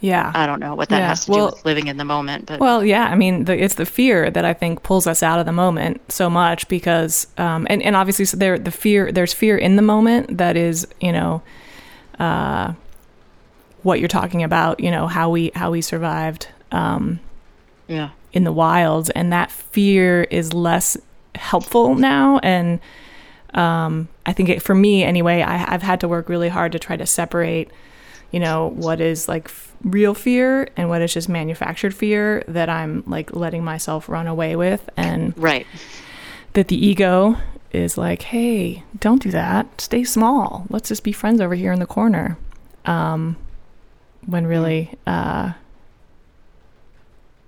Yeah. 0.00 0.30
I 0.34 0.46
don't 0.46 0.60
know 0.60 0.74
what 0.74 0.90
that 0.90 0.98
Yeah. 1.00 1.08
has 1.08 1.24
to 1.24 1.30
Well- 1.30 1.48
do 1.48 1.54
with 1.56 1.64
living 1.64 1.86
in 1.86 1.96
the 1.96 2.04
moment, 2.04 2.46
but 2.46 2.60
Well, 2.60 2.84
yeah, 2.84 3.04
I 3.04 3.14
mean, 3.14 3.44
the, 3.44 3.62
it's 3.62 3.74
the 3.76 3.86
fear 3.86 4.30
that 4.30 4.44
I 4.44 4.52
think 4.52 4.82
pulls 4.82 5.06
us 5.06 5.22
out 5.22 5.38
of 5.40 5.46
the 5.46 5.52
moment 5.52 6.00
so 6.12 6.28
much 6.28 6.68
because, 6.68 7.26
um, 7.38 7.66
and, 7.70 7.82
and 7.82 7.96
obviously, 7.96 8.24
so 8.26 8.36
there, 8.36 8.58
the 8.58 8.70
fear, 8.70 9.10
there's 9.10 9.32
fear 9.32 9.56
in 9.56 9.76
the 9.76 9.82
moment 9.82 10.36
that 10.38 10.56
is, 10.56 10.86
you 11.00 11.12
know, 11.12 11.40
uh, 12.18 12.72
what 13.82 13.98
you're 14.00 14.08
talking 14.08 14.42
about, 14.42 14.80
you 14.80 14.90
know, 14.90 15.06
how 15.06 15.30
we, 15.30 15.50
how 15.54 15.70
we 15.70 15.80
survived, 15.80 16.48
um, 16.72 17.20
yeah, 17.88 18.10
in 18.32 18.44
the 18.44 18.52
wilds, 18.52 19.08
and 19.10 19.32
that 19.32 19.50
fear 19.50 20.24
is 20.24 20.52
less 20.52 20.96
helpful 21.36 21.94
now. 21.94 22.38
And 22.42 22.80
um, 23.54 24.08
I 24.26 24.32
think 24.32 24.48
it, 24.50 24.60
for 24.62 24.74
me, 24.74 25.04
anyway, 25.04 25.40
I, 25.42 25.72
I've 25.72 25.82
had 25.82 26.00
to 26.00 26.08
work 26.08 26.28
really 26.28 26.48
hard 26.48 26.72
to 26.72 26.78
try 26.78 26.96
to 26.96 27.06
separate, 27.06 27.70
you 28.36 28.40
know, 28.40 28.68
what 28.74 29.00
is 29.00 29.28
like 29.28 29.46
f- 29.46 29.74
real 29.82 30.12
fear 30.12 30.68
and 30.76 30.90
what 30.90 31.00
is 31.00 31.14
just 31.14 31.26
manufactured 31.26 31.94
fear 31.94 32.44
that 32.48 32.68
I'm 32.68 33.02
like 33.06 33.34
letting 33.34 33.64
myself 33.64 34.10
run 34.10 34.26
away 34.26 34.56
with, 34.56 34.90
and 34.94 35.32
right, 35.38 35.66
that 36.52 36.68
the 36.68 36.76
ego 36.76 37.38
is 37.72 37.96
like, 37.96 38.20
hey, 38.20 38.82
don't 39.00 39.22
do 39.22 39.30
that. 39.30 39.80
Stay 39.80 40.04
small. 40.04 40.66
Let's 40.68 40.90
just 40.90 41.02
be 41.02 41.12
friends 41.12 41.40
over 41.40 41.54
here 41.54 41.72
in 41.72 41.80
the 41.80 41.86
corner. 41.86 42.36
Um, 42.84 43.38
when 44.26 44.46
really, 44.46 44.90
uh, 45.06 45.54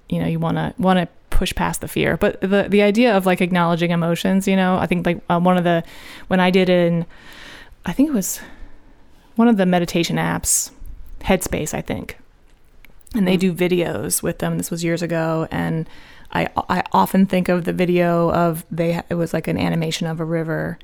you 0.09 0.21
know, 0.21 0.27
you 0.27 0.39
want 0.39 0.57
to 0.57 0.73
want 0.79 1.01
to 1.01 1.09
push 1.29 1.55
past 1.55 1.83
the 1.83 1.89
fear. 1.89 2.17
But 2.17 2.41
the 2.41 2.65
the 2.67 2.81
idea 2.81 3.15
of 3.15 3.27
like 3.27 3.43
acknowledging 3.43 3.91
emotions, 3.91 4.49
you 4.49 4.57
know, 4.57 4.79
I 4.79 4.87
think 4.87 5.05
like 5.05 5.21
uh, 5.29 5.39
one 5.39 5.59
of 5.59 5.65
the 5.65 5.85
when 6.29 6.41
I 6.41 6.51
did 6.51 6.71
in, 6.71 7.05
I 7.85 7.93
think 7.93 8.09
it 8.09 8.15
was 8.15 8.41
one 9.37 9.49
of 9.49 9.59
the 9.59 9.67
meditation 9.67 10.17
apps, 10.17 10.73
Headspace, 11.21 11.75
I 11.75 11.81
think, 11.81 12.19
and 13.15 13.27
they 13.27 13.35
hmm. 13.35 13.41
do 13.41 13.55
videos 13.55 14.23
with 14.23 14.39
them. 14.39 14.59
This 14.59 14.71
was 14.71 14.85
years 14.85 15.03
ago, 15.03 15.49
and 15.51 15.89
I 16.33 16.49
I 16.69 16.83
often 16.93 17.27
think 17.27 17.49
of 17.49 17.65
the 17.65 17.73
video 17.73 18.31
of 18.33 18.65
they 18.71 19.03
it 19.09 19.15
was 19.15 19.33
like 19.33 19.49
an 19.49 19.59
animation 19.59 20.07
of 20.07 20.21
a 20.21 20.25
river, 20.25 20.79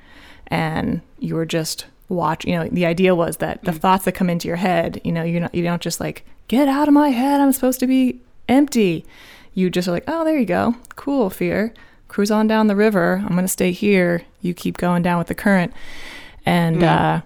and 0.49 1.01
you 1.19 1.35
were 1.35 1.47
just 1.47 1.87
watch. 2.09 2.45
You 2.45 2.57
know, 2.57 2.69
the 2.69 2.87
idea 2.87 3.15
was 3.15 3.39
that 3.39 3.63
the 3.65 3.73
hmm. 3.73 3.79
thoughts 3.79 4.05
that 4.05 4.13
come 4.13 4.31
into 4.31 4.49
your 4.49 4.57
head, 4.57 5.01
you 5.05 5.13
know, 5.13 5.23
you're 5.23 5.41
not 5.41 5.55
you 5.55 5.63
don't 5.63 5.83
just 5.83 6.01
like 6.01 6.25
get 6.49 6.69
out 6.69 6.89
of 6.89 6.95
my 6.95 7.11
head. 7.11 7.41
I'm 7.41 7.53
supposed 7.53 7.81
to 7.81 7.87
be 7.87 8.21
empty. 8.49 9.05
You 9.55 9.71
just 9.71 9.87
are 9.87 9.93
like, 9.93 10.05
oh, 10.09 10.25
there 10.25 10.39
you 10.39 10.47
go, 10.47 10.75
cool 10.97 11.31
fear. 11.31 11.73
Cruise 12.09 12.31
on 12.31 12.47
down 12.47 12.67
the 12.67 12.77
river. 12.77 13.23
I'm 13.25 13.35
gonna 13.35 13.49
stay 13.49 13.73
here. 13.73 14.23
You 14.41 14.55
keep 14.55 14.77
going 14.77 15.03
down 15.03 15.19
with 15.19 15.29
the 15.29 15.35
current, 15.35 15.73
and. 16.45 16.77
Hmm. 16.77 16.83
uh 16.83 17.21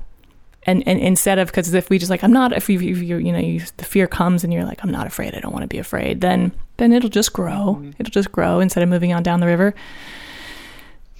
and, 0.68 0.86
and 0.86 1.00
instead 1.00 1.38
of 1.38 1.48
because 1.48 1.72
if 1.74 1.90
we 1.90 1.98
just 1.98 2.10
like 2.10 2.22
I'm 2.22 2.32
not 2.32 2.52
if 2.52 2.68
you 2.68 2.78
if 2.78 3.02
you 3.02 3.16
you 3.16 3.32
know 3.32 3.38
you, 3.38 3.60
the 3.78 3.84
fear 3.84 4.06
comes 4.06 4.44
and 4.44 4.52
you're 4.52 4.64
like 4.64 4.84
I'm 4.84 4.90
not 4.90 5.06
afraid 5.06 5.34
I 5.34 5.40
don't 5.40 5.52
want 5.52 5.62
to 5.62 5.68
be 5.68 5.78
afraid 5.78 6.20
then 6.20 6.52
then 6.76 6.92
it'll 6.92 7.10
just 7.10 7.32
grow 7.32 7.82
it'll 7.98 8.10
just 8.10 8.30
grow 8.30 8.60
instead 8.60 8.82
of 8.82 8.88
moving 8.88 9.12
on 9.12 9.22
down 9.22 9.40
the 9.40 9.46
river 9.46 9.74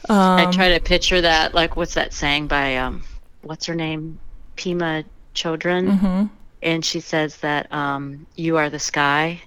I 0.09 0.51
try 0.53 0.71
to 0.71 0.81
picture 0.81 1.21
that. 1.21 1.55
Like, 1.55 1.77
what's 1.77 1.95
that 1.95 2.13
saying 2.13 2.47
by 2.47 2.77
um, 2.77 3.03
what's 3.43 3.67
her 3.67 3.75
name, 3.75 4.19
Pema 4.57 5.05
Chödrön 5.35 5.89
Mm-hmm. 5.89 6.27
and 6.63 6.85
she 6.85 7.01
says 7.01 7.37
that 7.39 7.73
um, 7.73 8.27
you 8.37 8.57
are 8.57 8.71
the 8.71 8.79
sky, 8.79 9.41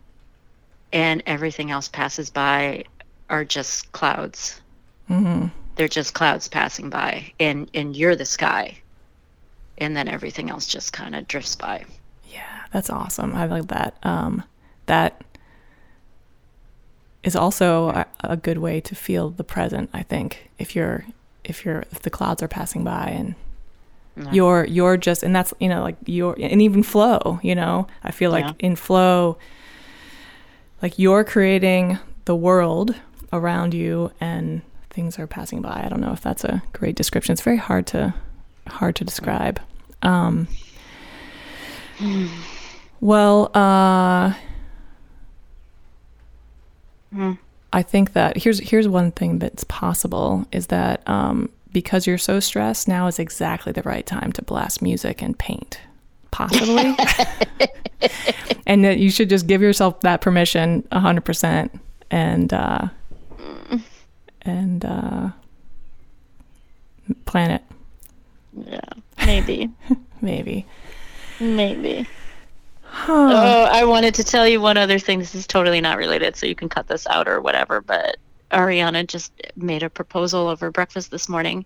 and 0.93 1.23
everything 1.25 1.71
else 1.71 1.87
passes 1.87 2.29
by 2.29 2.83
are 3.29 3.45
just 3.45 3.91
clouds. 3.91 4.61
Mm-hmm. 5.09 5.47
They're 5.75 5.87
just 5.87 6.13
clouds 6.13 6.47
passing 6.47 6.89
by, 6.89 7.31
and 7.39 7.69
and 7.73 7.95
you're 7.95 8.15
the 8.15 8.25
sky, 8.25 8.77
and 9.81 9.97
then 9.97 10.07
everything 10.07 10.49
else 10.49 10.65
just 10.65 10.93
kind 10.93 11.13
of 11.15 11.27
drifts 11.27 11.55
by. 11.57 11.83
Yeah, 12.31 12.63
that's 12.71 12.89
awesome. 12.89 13.35
I 13.35 13.45
like 13.47 13.67
that. 13.67 13.97
Um, 14.03 14.43
that 14.85 15.21
is 17.23 17.35
also 17.35 17.89
a, 17.89 18.05
a 18.23 18.37
good 18.37 18.57
way 18.59 18.79
to 18.81 18.95
feel 18.95 19.29
the 19.29 19.43
present. 19.43 19.89
I 19.93 20.03
think 20.03 20.49
if 20.57 20.75
you're 20.75 21.05
if 21.43 21.65
you're 21.65 21.83
if 21.91 21.99
the 22.01 22.09
clouds 22.09 22.41
are 22.43 22.47
passing 22.47 22.83
by 22.83 23.05
and 23.09 23.35
Yeah. 24.17 24.31
you're 24.31 24.65
you're 24.65 24.97
just 24.97 25.23
and 25.23 25.35
that's 25.35 25.53
you 25.59 25.69
know 25.69 25.81
like 25.81 25.97
you're 26.05 26.35
and 26.39 26.61
even 26.61 26.83
flow. 26.83 27.39
You 27.43 27.55
know, 27.55 27.87
I 28.03 28.11
feel 28.11 28.31
like 28.31 28.45
Yeah. 28.45 28.53
in 28.67 28.75
flow, 28.75 29.37
like 30.81 30.97
you're 30.99 31.23
creating 31.23 31.97
the 32.25 32.35
world 32.35 32.95
around 33.33 33.73
you 33.73 34.11
and 34.19 34.61
things 34.89 35.17
are 35.19 35.27
passing 35.27 35.61
by. 35.61 35.81
I 35.85 35.89
don't 35.89 36.01
know 36.01 36.11
if 36.13 36.21
that's 36.21 36.43
a 36.43 36.61
great 36.73 36.95
description. 36.95 37.33
It's 37.33 37.41
very 37.41 37.57
hard 37.57 37.87
to 37.87 38.13
hard 38.67 38.95
to 38.97 39.03
describe. 39.05 39.59
Um, 40.03 40.47
well, 42.99 43.51
uh, 43.55 44.33
Hmm. 47.13 47.33
I 47.73 47.81
think 47.83 48.13
that 48.13 48.37
here's 48.37 48.59
here's 48.59 48.87
one 48.87 49.11
thing 49.11 49.39
that's 49.39 49.63
possible 49.65 50.45
is 50.51 50.67
that 50.67 51.07
um, 51.09 51.49
because 51.73 52.07
you're 52.07 52.17
so 52.17 52.39
stressed, 52.39 52.87
now 52.87 53.07
is 53.07 53.19
exactly 53.19 53.71
the 53.71 53.81
right 53.83 54.05
time 54.05 54.31
to 54.33 54.41
blast 54.41 54.81
music 54.81 55.21
and 55.21 55.37
paint, 55.37 55.79
possibly. 56.31 56.95
and 58.65 58.83
that 58.85 58.97
you 58.99 59.09
should 59.09 59.29
just 59.29 59.47
give 59.47 59.61
yourself 59.61 59.99
that 60.01 60.21
permission, 60.21 60.87
hundred 60.91 61.25
percent, 61.25 61.77
and 62.09 62.53
uh, 62.53 62.87
and 64.43 64.85
uh, 64.85 65.29
plan 67.25 67.51
it 67.51 67.63
Yeah, 68.53 68.79
maybe, 69.25 69.69
maybe. 70.21 70.65
maybe. 71.39 72.07
Oh, 73.07 73.67
I 73.71 73.85
wanted 73.85 74.15
to 74.15 74.23
tell 74.23 74.47
you 74.47 74.59
one 74.59 74.77
other 74.77 74.99
thing. 74.99 75.19
This 75.19 75.35
is 75.35 75.47
totally 75.47 75.81
not 75.81 75.97
related, 75.97 76.35
so 76.35 76.45
you 76.45 76.55
can 76.55 76.69
cut 76.69 76.87
this 76.87 77.07
out 77.07 77.27
or 77.27 77.41
whatever. 77.41 77.81
But 77.81 78.17
Ariana 78.51 79.07
just 79.07 79.31
made 79.55 79.83
a 79.83 79.89
proposal 79.89 80.47
over 80.47 80.71
breakfast 80.71 81.11
this 81.11 81.29
morning. 81.29 81.65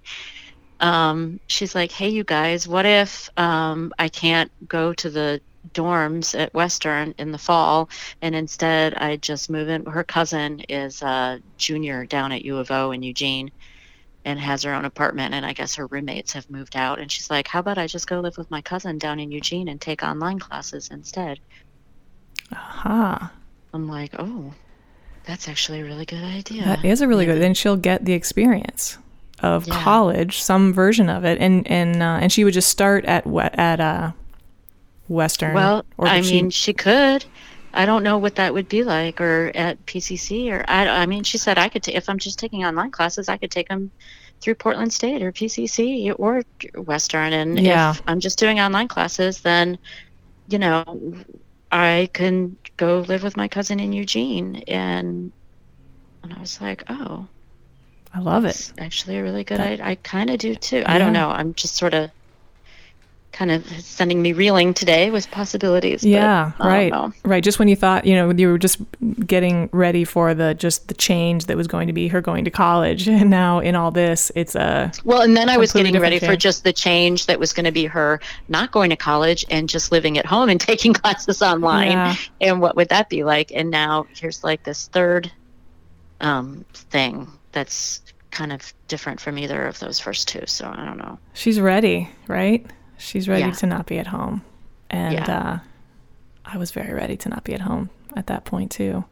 Um, 0.79 1.39
she's 1.47 1.73
like, 1.75 1.91
"Hey, 1.91 2.09
you 2.09 2.23
guys, 2.23 2.67
what 2.67 2.85
if 2.85 3.29
um, 3.37 3.91
I 3.97 4.07
can't 4.09 4.51
go 4.67 4.93
to 4.93 5.09
the 5.09 5.41
dorms 5.73 6.37
at 6.39 6.53
Western 6.53 7.15
in 7.17 7.31
the 7.31 7.37
fall, 7.39 7.89
and 8.21 8.35
instead 8.35 8.93
I 8.95 9.17
just 9.17 9.49
move 9.49 9.67
in? 9.69 9.85
Her 9.85 10.03
cousin 10.03 10.59
is 10.69 11.01
a 11.01 11.41
junior 11.57 12.05
down 12.05 12.31
at 12.31 12.45
U 12.45 12.57
of 12.57 12.69
O 12.71 12.91
in 12.91 13.01
Eugene." 13.03 13.51
And 14.25 14.39
has 14.39 14.63
her 14.63 14.73
own 14.73 14.83
apartment 14.85 15.33
and 15.33 15.45
I 15.45 15.53
guess 15.53 15.75
her 15.75 15.85
roommates 15.87 16.33
have 16.33 16.49
moved 16.49 16.75
out 16.75 16.99
and 16.99 17.09
she's 17.11 17.29
like, 17.29 17.47
"How 17.47 17.59
about 17.59 17.77
I 17.77 17.87
just 17.87 18.07
go 18.07 18.19
live 18.19 18.37
with 18.37 18.51
my 18.51 18.61
cousin 18.61 18.97
down 18.97 19.19
in 19.19 19.31
Eugene 19.31 19.67
and 19.69 19.79
take 19.79 20.03
online 20.03 20.39
classes 20.39 20.89
instead?" 20.91 21.39
Aha. 22.51 23.31
I'm 23.73 23.87
like, 23.87 24.13
"Oh, 24.19 24.53
that's 25.25 25.47
actually 25.47 25.81
a 25.81 25.85
really 25.85 26.05
good 26.05 26.23
idea." 26.23 26.63
That 26.63 26.85
is 26.85 27.01
a 27.01 27.07
really 27.07 27.25
good. 27.25 27.41
Then 27.41 27.53
she'll 27.53 27.75
get 27.77 28.05
the 28.05 28.13
experience 28.13 28.97
of 29.41 29.67
Yeah. 29.67 29.81
college, 29.83 30.41
some 30.41 30.73
version 30.73 31.09
of 31.09 31.23
it, 31.25 31.39
and 31.39 31.67
and 31.67 32.01
uh, 32.01 32.19
and 32.21 32.31
she 32.31 32.43
would 32.43 32.53
just 32.53 32.69
start 32.69 33.05
at 33.05 33.25
at 33.27 33.79
uh, 33.79 34.11
Western. 35.07 35.53
Well, 35.53 35.85
or 35.97 36.07
I 36.07 36.21
she- 36.21 36.33
mean, 36.41 36.49
she 36.49 36.73
could. 36.73 37.25
I 37.75 37.85
don't 37.85 38.03
know 38.03 38.17
what 38.17 38.35
that 38.35 38.53
would 38.53 38.69
be 38.69 38.83
like, 38.83 39.19
or 39.21 39.51
at 39.53 39.85
PCC, 39.85 40.49
or 40.51 40.63
I. 40.67 40.87
I 40.87 41.05
mean, 41.05 41.23
she 41.23 41.37
said 41.37 41.57
I 41.57 41.69
could. 41.69 41.83
ta- 41.83 41.91
if 41.93 42.09
I'm 42.09 42.17
just 42.17 42.39
taking 42.39 42.65
online 42.65 42.91
classes, 42.91 43.29
I 43.29 43.37
could 43.37 43.51
take 43.51 43.67
them 43.69 43.91
through 44.41 44.55
Portland 44.55 44.91
State 44.93 45.21
or 45.21 45.31
PCC 45.31 46.13
or 46.17 46.43
Western. 46.75 47.33
And 47.33 47.59
Yeah. 47.59 47.91
if 47.91 48.01
I'm 48.07 48.19
just 48.19 48.37
doing 48.39 48.59
online 48.59 48.87
classes, 48.87 49.41
then, 49.41 49.77
you 50.49 50.59
know, 50.59 50.83
I 51.71 52.09
can 52.13 52.55
go 52.77 52.99
live 53.07 53.23
with 53.23 53.37
my 53.37 53.47
cousin 53.47 53.79
in 53.79 53.93
Eugene. 53.93 54.57
And 54.67 55.31
and 56.23 56.33
I 56.33 56.39
was 56.39 56.59
like, 56.61 56.83
oh, 56.89 57.27
I 58.13 58.19
love 58.19 58.45
it. 58.45 58.49
it's 58.49 58.73
actually 58.77 59.17
a 59.17 59.23
really 59.23 59.43
good. 59.43 59.59
That- 59.59 59.81
I 59.81 59.91
I 59.91 59.95
kind 59.95 60.29
of 60.29 60.37
do 60.39 60.55
too. 60.55 60.83
I 60.85 60.97
don't 60.97 61.13
know. 61.13 61.29
I'm 61.29 61.53
just 61.53 61.75
sort 61.75 61.93
of. 61.93 62.09
Kind 63.35 63.51
of 63.51 63.67
sending 63.81 64.21
me 64.21 64.31
reeling 64.31 64.73
today 64.73 65.11
with 65.11 65.29
possibilities. 65.29 66.05
Yeah, 66.05 66.53
I 66.57 66.67
right, 66.67 67.13
right. 67.25 67.43
Just 67.43 67.59
when 67.59 67.67
you 67.67 67.75
thought, 67.75 68.05
you 68.05 68.15
know, 68.15 68.31
you 68.31 68.47
were 68.47 68.57
just 68.57 68.79
getting 69.27 69.67
ready 69.73 70.05
for 70.05 70.33
the 70.33 70.53
just 70.53 70.87
the 70.87 70.93
change 70.93 71.47
that 71.47 71.57
was 71.57 71.67
going 71.67 71.87
to 71.87 71.93
be 71.93 72.07
her 72.07 72.21
going 72.21 72.45
to 72.45 72.49
college, 72.49 73.07
and 73.09 73.29
now 73.29 73.59
in 73.59 73.75
all 73.75 73.91
this, 73.91 74.31
it's 74.35 74.55
a 74.55 74.89
Well, 75.03 75.21
and 75.21 75.35
then 75.35 75.49
I 75.49 75.57
was 75.57 75.73
getting 75.73 75.99
ready 75.99 76.15
different 76.15 76.39
for 76.39 76.41
just 76.41 76.63
the 76.63 76.71
change 76.71 77.25
that 77.25 77.37
was 77.37 77.51
going 77.51 77.65
to 77.65 77.73
be 77.73 77.87
her 77.87 78.21
not 78.47 78.71
going 78.71 78.89
to 78.91 78.95
college 78.95 79.43
and 79.49 79.67
just 79.67 79.91
living 79.91 80.17
at 80.17 80.25
home 80.25 80.47
and 80.47 80.61
taking 80.71 80.93
classes 80.93 81.41
online. 81.41 81.91
Yeah. 81.91 82.15
And 82.39 82.61
what 82.61 82.77
would 82.77 82.87
that 82.87 83.09
be 83.09 83.25
like? 83.25 83.51
And 83.53 83.69
now 83.69 84.07
here's 84.15 84.45
like 84.45 84.63
this 84.63 84.87
third 84.87 85.29
um, 86.21 86.63
thing 86.73 87.27
that's 87.51 88.01
kind 88.31 88.53
of 88.53 88.73
different 88.87 89.19
from 89.19 89.37
either 89.37 89.65
of 89.65 89.79
those 89.79 89.99
first 89.99 90.27
two. 90.27 90.43
So 90.45 90.71
I 90.73 90.85
don't 90.85 90.97
know. 90.97 91.19
she's 91.33 91.59
ready, 91.59 92.09
right? 92.27 92.65
She's 92.97 93.27
ready 93.27 93.43
Yeah. 93.43 93.51
to 93.51 93.65
not 93.65 93.85
be 93.85 93.97
at 93.99 94.07
home, 94.07 94.41
and 94.89 95.13
Yeah. 95.13 95.37
uh, 95.37 95.59
I 96.45 96.57
was 96.57 96.71
very 96.71 96.93
ready 96.93 97.17
to 97.17 97.29
not 97.29 97.43
be 97.43 97.53
at 97.53 97.61
home 97.61 97.89
at 98.15 98.27
that 98.27 98.45
point 98.45 98.71
too. 98.71 99.03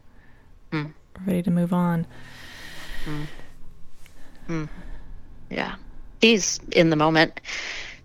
Mm. 0.72 0.92
Ready 1.26 1.42
to 1.42 1.50
move 1.50 1.72
on. 1.72 2.06
Yeah. 5.50 5.74
She's 6.22 6.58
in 6.72 6.90
the 6.90 6.96
moment. 6.96 7.40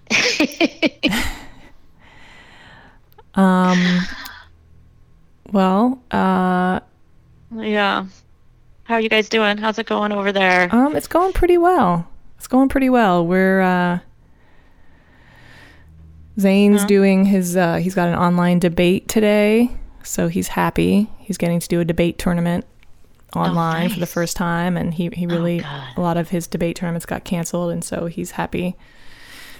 Um, 3.36 4.02
well, 5.52 6.00
uh, 6.12 6.80
yeah. 7.56 8.06
How 8.84 8.96
are 8.96 9.00
you 9.02 9.08
guys 9.08 9.30
doing? 9.30 9.58
How's 9.58 9.78
it 9.80 9.86
going 9.86 10.12
over 10.12 10.32
there? 10.32 10.68
um, 10.76 10.96
it's 10.96 11.08
going 11.08 11.32
pretty 11.32 11.58
well. 11.58 12.08
It's 12.38 12.48
going 12.48 12.70
pretty 12.70 12.90
well. 12.90 13.26
We're 13.26 13.62
uh, 13.62 14.00
Zane's 16.40 16.86
doing 16.86 17.26
his. 17.26 17.58
Uh, 17.58 17.76
he's 17.76 17.96
got 17.96 18.08
an 18.08 18.16
online 18.16 18.60
debate 18.60 19.08
today, 19.08 19.70
so 20.04 20.28
he's 20.28 20.48
happy. 20.50 21.10
He's 21.20 21.38
getting 21.38 21.60
to 21.60 21.68
do 21.68 21.80
a 21.80 21.86
debate 21.86 22.18
tournament 22.18 22.66
online 23.36 23.90
for 23.90 24.00
the 24.00 24.08
first 24.08 24.36
time, 24.38 24.78
and 24.78 24.94
he 24.94 25.10
he 25.14 25.26
really 25.28 25.60
God. 25.60 25.98
a 25.98 26.02
lot 26.02 26.18
of 26.18 26.30
his 26.30 26.48
debate 26.48 26.76
tournaments 26.76 27.06
got 27.06 27.24
canceled, 27.24 27.72
and 27.72 27.84
so 27.84 28.06
he's 28.06 28.32
happy. 28.32 28.76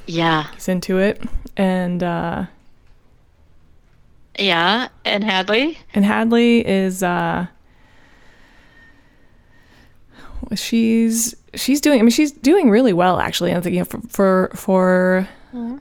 Yeah. 0.06 0.48
He's 0.54 0.68
into 0.68 0.98
it, 0.98 1.22
and 1.56 2.02
uh, 2.02 2.46
Yeah. 4.38 4.88
And 5.06 5.24
Hadley? 5.24 5.78
and 5.94 6.06
Hadley 6.06 6.66
is 6.68 7.04
uh 7.04 7.48
she's 10.56 11.36
she's 11.54 11.82
doing 11.82 12.00
I 12.00 12.02
mean 12.02 12.10
she's 12.10 12.32
doing 12.32 12.70
really 12.70 12.94
well 12.94 13.20
actually 13.20 13.54
I 13.54 13.60
think 13.62 13.74
you 13.74 13.82
know, 13.82 13.86
for 13.86 14.02
for, 14.08 14.52
for 14.56 15.30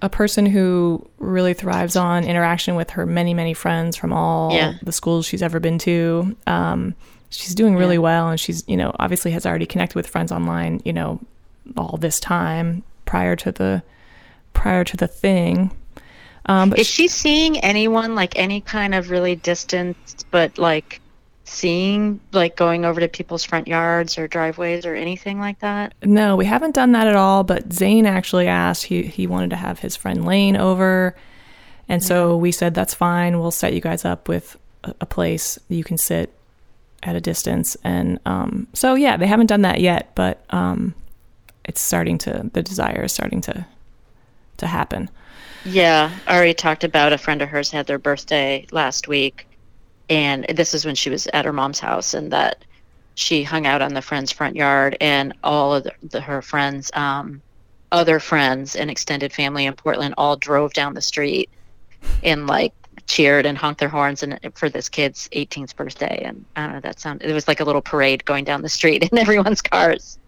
a 0.02 0.09
person 0.09 0.46
who 0.46 1.07
really 1.18 1.52
thrives 1.54 1.94
on 1.96 2.24
interaction 2.24 2.74
with 2.74 2.90
her 2.90 3.04
many 3.04 3.35
many 3.35 3.52
friends 3.54 3.96
from 3.96 4.12
all 4.12 4.52
Yeah. 4.52 4.74
the 4.83 4.92
schools 4.92 5.26
she's 5.26 5.42
ever 5.42 5.61
been 5.61 5.78
to 5.81 6.35
um 6.46 6.94
she's 7.31 7.54
doing 7.54 7.76
really 7.76 7.96
Yeah. 7.96 8.00
well 8.00 8.28
and 8.31 8.40
she's 8.40 8.64
you 8.66 8.76
know 8.76 8.94
obviously 8.98 9.31
has 9.33 9.44
already 9.44 9.66
connected 9.66 9.94
with 9.94 10.07
friends 10.07 10.33
online 10.33 10.81
you 10.85 10.92
know 10.94 11.20
all 11.76 11.98
this 11.98 12.18
time 12.18 12.83
prior 13.04 13.37
to 13.37 13.52
the 13.52 13.83
prior 14.54 14.85
to 14.85 14.96
the 14.96 15.07
thing 15.07 15.70
um 16.46 16.72
Is 16.76 16.87
she 16.87 17.07
seeing 17.09 17.59
anyone 17.61 18.14
like 18.14 18.38
any 18.38 18.62
kind 18.62 18.94
of 18.94 19.11
really 19.11 19.37
distant, 19.37 19.96
but 20.31 20.57
like 20.57 21.00
seeing, 21.49 22.21
like 22.33 22.57
going 22.57 22.85
over 22.85 23.01
to 23.01 23.09
people's 23.09 23.45
front 23.45 23.67
yards 23.67 24.19
or 24.19 24.29
driveways 24.29 24.87
or 24.87 24.95
anything 24.95 25.41
like 25.41 25.59
that? 25.61 25.95
No, 26.03 26.37
we 26.37 26.45
haven't 26.45 26.75
done 26.75 26.93
that 26.93 27.07
at 27.07 27.17
all. 27.17 27.45
But 27.45 27.73
Zane 27.73 28.07
actually 28.07 28.47
asked. 28.47 28.85
He 28.85 29.03
he 29.03 29.27
wanted 29.27 29.51
to 29.51 29.57
have 29.57 29.81
his 29.81 29.97
friend 29.97 30.25
Lane 30.25 30.57
over, 30.57 31.17
and 31.89 32.03
so 32.03 32.37
we 32.37 32.53
said 32.53 32.75
that's 32.75 32.95
fine. 32.95 33.41
We'll 33.41 33.51
set 33.51 33.73
you 33.73 33.81
guys 33.81 34.05
up 34.05 34.29
with 34.29 34.57
a, 34.85 34.95
a 35.01 35.07
place 35.07 35.59
you 35.69 35.85
can 35.85 35.99
sit 35.99 36.33
at 37.03 37.17
a 37.17 37.21
distance. 37.21 37.77
And 37.85 38.21
um, 38.27 38.69
so 38.73 38.95
yeah, 38.95 39.17
they 39.17 39.27
haven't 39.27 39.47
done 39.47 39.63
that 39.63 39.81
yet, 39.81 40.13
but 40.15 40.45
um, 40.51 40.95
it's 41.65 41.81
starting 41.81 42.19
to. 42.19 42.51
The 42.53 42.63
desire 42.63 43.05
is 43.05 43.13
starting 43.13 43.41
to 43.43 43.67
to 44.59 44.67
happen. 44.67 45.11
Yeah, 45.65 46.11
Ari 46.27 46.55
talked 46.55 46.85
about 46.85 47.13
a 47.13 47.19
friend 47.19 47.43
of 47.43 47.49
hers 47.49 47.71
had 47.71 47.87
their 47.87 47.99
birthday 47.99 48.67
last 48.71 49.09
week, 49.09 49.48
and 50.09 50.47
this 50.55 50.75
is 50.75 50.85
when 50.85 50.94
she 50.94 51.11
was 51.11 51.27
at 51.29 51.44
her 51.44 51.53
mom's 51.53 51.81
house, 51.81 52.14
and 52.14 52.33
that 52.33 52.64
she 53.14 53.42
hung 53.42 53.66
out 53.66 53.83
on 53.83 53.94
the 53.94 54.03
friend's 54.03 54.33
front 54.33 54.57
yard, 54.57 54.97
and 55.01 55.33
all 55.42 55.75
of 55.75 55.85
the, 55.85 55.92
the, 56.03 56.21
her 56.21 56.42
friends 56.42 56.90
um, 56.94 57.42
other 57.92 58.21
friends 58.21 58.77
and 58.77 58.90
extended 58.90 59.33
family 59.33 59.66
in 59.66 59.75
Portland 59.75 60.14
all 60.18 60.37
drove 60.37 60.73
down 60.73 60.94
the 60.94 61.01
street 61.01 61.49
and 62.23 62.47
like 62.47 62.73
cheered 63.07 63.47
and 63.47 63.57
honked 63.57 63.81
their 63.81 63.88
horns 63.88 64.23
and 64.23 64.38
for 64.55 64.68
this 64.68 64.88
kid's 64.88 65.29
18th 65.33 65.75
birthday 65.75 66.23
and 66.25 66.44
I 66.57 66.64
don't 66.64 66.75
know 66.75 66.81
that 66.81 67.01
sound 67.01 67.23
it 67.23 67.33
was 67.33 67.49
like 67.49 67.61
a 67.61 67.64
little 67.64 67.81
parade 67.81 68.25
going 68.27 68.44
down 68.44 68.61
the 68.61 68.68
street 68.68 69.03
in 69.11 69.18
everyone's 69.18 69.62
cars. 69.62 70.18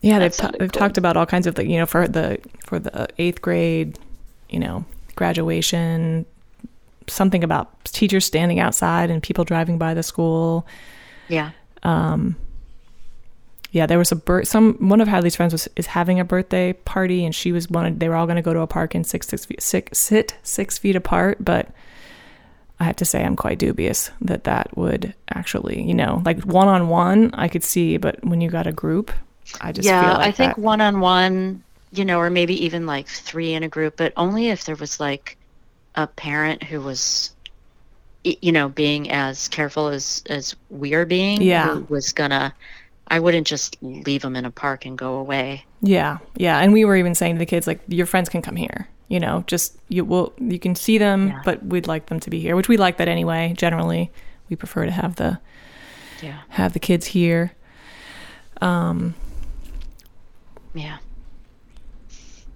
Yeah, 0.00 0.18
they've, 0.18 0.36
ta- 0.36 0.52
they've 0.58 0.70
cool. 0.70 0.80
talked 0.80 0.98
about 0.98 1.16
all 1.16 1.26
kinds 1.26 1.46
of 1.46 1.54
the, 1.56 1.66
you 1.66 1.78
know, 1.78 1.86
for 1.86 2.06
the 2.06 2.38
for 2.64 2.78
the 2.78 3.08
eighth 3.18 3.42
grade, 3.42 3.98
you 4.48 4.60
know, 4.60 4.84
graduation, 5.16 6.26
something 7.08 7.44
about 7.44 7.84
teachers 7.84 8.24
standing 8.24 8.58
outside 8.58 9.10
and 9.10 9.22
people 9.22 9.44
driving 9.44 9.78
by 9.78 9.94
the 9.94 10.02
school. 10.02 10.66
Yeah. 11.28 11.50
Um, 11.82 12.36
yeah, 13.72 13.86
there 13.86 13.98
was 13.98 14.10
a 14.10 14.16
birth. 14.16 14.48
Some 14.48 14.74
one 14.88 15.00
of 15.00 15.08
Hadley's 15.08 15.36
friends 15.36 15.52
was 15.52 15.68
is 15.76 15.86
having 15.86 16.18
a 16.18 16.24
birthday 16.24 16.72
party, 16.72 17.24
and 17.24 17.34
she 17.34 17.52
was 17.52 17.68
wanted. 17.68 18.00
They 18.00 18.08
were 18.08 18.14
all 18.14 18.26
going 18.26 18.36
to 18.36 18.42
go 18.42 18.54
to 18.54 18.60
a 18.60 18.66
park 18.66 18.94
and 18.94 19.06
six 19.06 19.28
six 19.28 19.44
feet 19.44 19.60
six, 19.60 19.98
sit 19.98 20.34
six 20.42 20.78
feet 20.78 20.96
apart, 20.96 21.44
but 21.44 21.68
I 22.80 22.84
have 22.84 22.96
to 22.96 23.04
say 23.04 23.24
I'm 23.24 23.36
quite 23.36 23.58
dubious 23.58 24.10
that 24.20 24.44
that 24.44 24.76
would 24.76 25.14
actually, 25.30 25.82
you 25.82 25.94
know, 25.94 26.22
like 26.24 26.42
one 26.42 26.68
on 26.68 26.88
one, 26.88 27.32
I 27.34 27.48
could 27.48 27.64
see, 27.64 27.96
but 27.96 28.22
when 28.24 28.40
you 28.40 28.50
got 28.50 28.66
a 28.66 28.72
group, 28.72 29.12
I 29.60 29.72
just 29.72 29.86
yeah, 29.86 30.16
like 30.16 30.28
I 30.28 30.32
think 30.32 30.58
one 30.58 30.80
on 30.80 31.00
one, 31.00 31.62
you 31.92 32.04
know, 32.04 32.18
or 32.18 32.30
maybe 32.30 32.64
even 32.64 32.86
like 32.86 33.08
three 33.08 33.54
in 33.54 33.62
a 33.62 33.68
group, 33.68 33.96
but 33.96 34.12
only 34.16 34.48
if 34.48 34.64
there 34.64 34.76
was 34.76 35.00
like 35.00 35.36
a 35.96 36.06
parent 36.06 36.62
who 36.62 36.80
was 36.80 37.34
you 38.24 38.52
know 38.52 38.68
being 38.68 39.10
as 39.10 39.48
careful 39.48 39.88
as 39.88 40.22
as 40.28 40.56
we 40.70 40.94
are 40.94 41.06
being 41.06 41.40
yeah. 41.40 41.74
was 41.88 42.12
gonna 42.12 42.52
i 43.08 43.20
wouldn't 43.20 43.46
just 43.46 43.76
leave 43.82 44.22
them 44.22 44.34
in 44.34 44.44
a 44.44 44.50
park 44.50 44.84
and 44.84 44.98
go 44.98 45.14
away. 45.14 45.64
Yeah 45.80 46.18
yeah 46.36 46.58
and 46.58 46.72
we 46.72 46.84
were 46.84 46.96
even 46.96 47.14
saying 47.14 47.36
to 47.36 47.38
the 47.38 47.46
kids 47.46 47.66
like 47.66 47.80
your 47.86 48.06
friends 48.06 48.28
can 48.28 48.42
come 48.42 48.56
here 48.56 48.88
you 49.08 49.20
know 49.20 49.44
just 49.46 49.78
you 49.88 50.04
will 50.04 50.32
you 50.40 50.58
can 50.58 50.74
see 50.74 50.98
them 50.98 51.28
yeah. 51.28 51.42
but 51.44 51.64
we'd 51.64 51.86
like 51.86 52.06
them 52.06 52.18
to 52.20 52.30
be 52.30 52.40
here 52.40 52.56
which 52.56 52.68
we 52.68 52.76
like 52.76 52.96
that 52.98 53.08
anyway 53.08 53.54
generally. 53.56 54.10
We 54.48 54.54
prefer 54.54 54.84
to 54.84 54.92
have 54.92 55.16
the 55.16 55.40
yeah. 56.22 56.40
have 56.50 56.72
the 56.72 56.78
kids 56.78 57.06
here. 57.06 57.52
Um 58.60 59.14
yeah. 60.74 60.98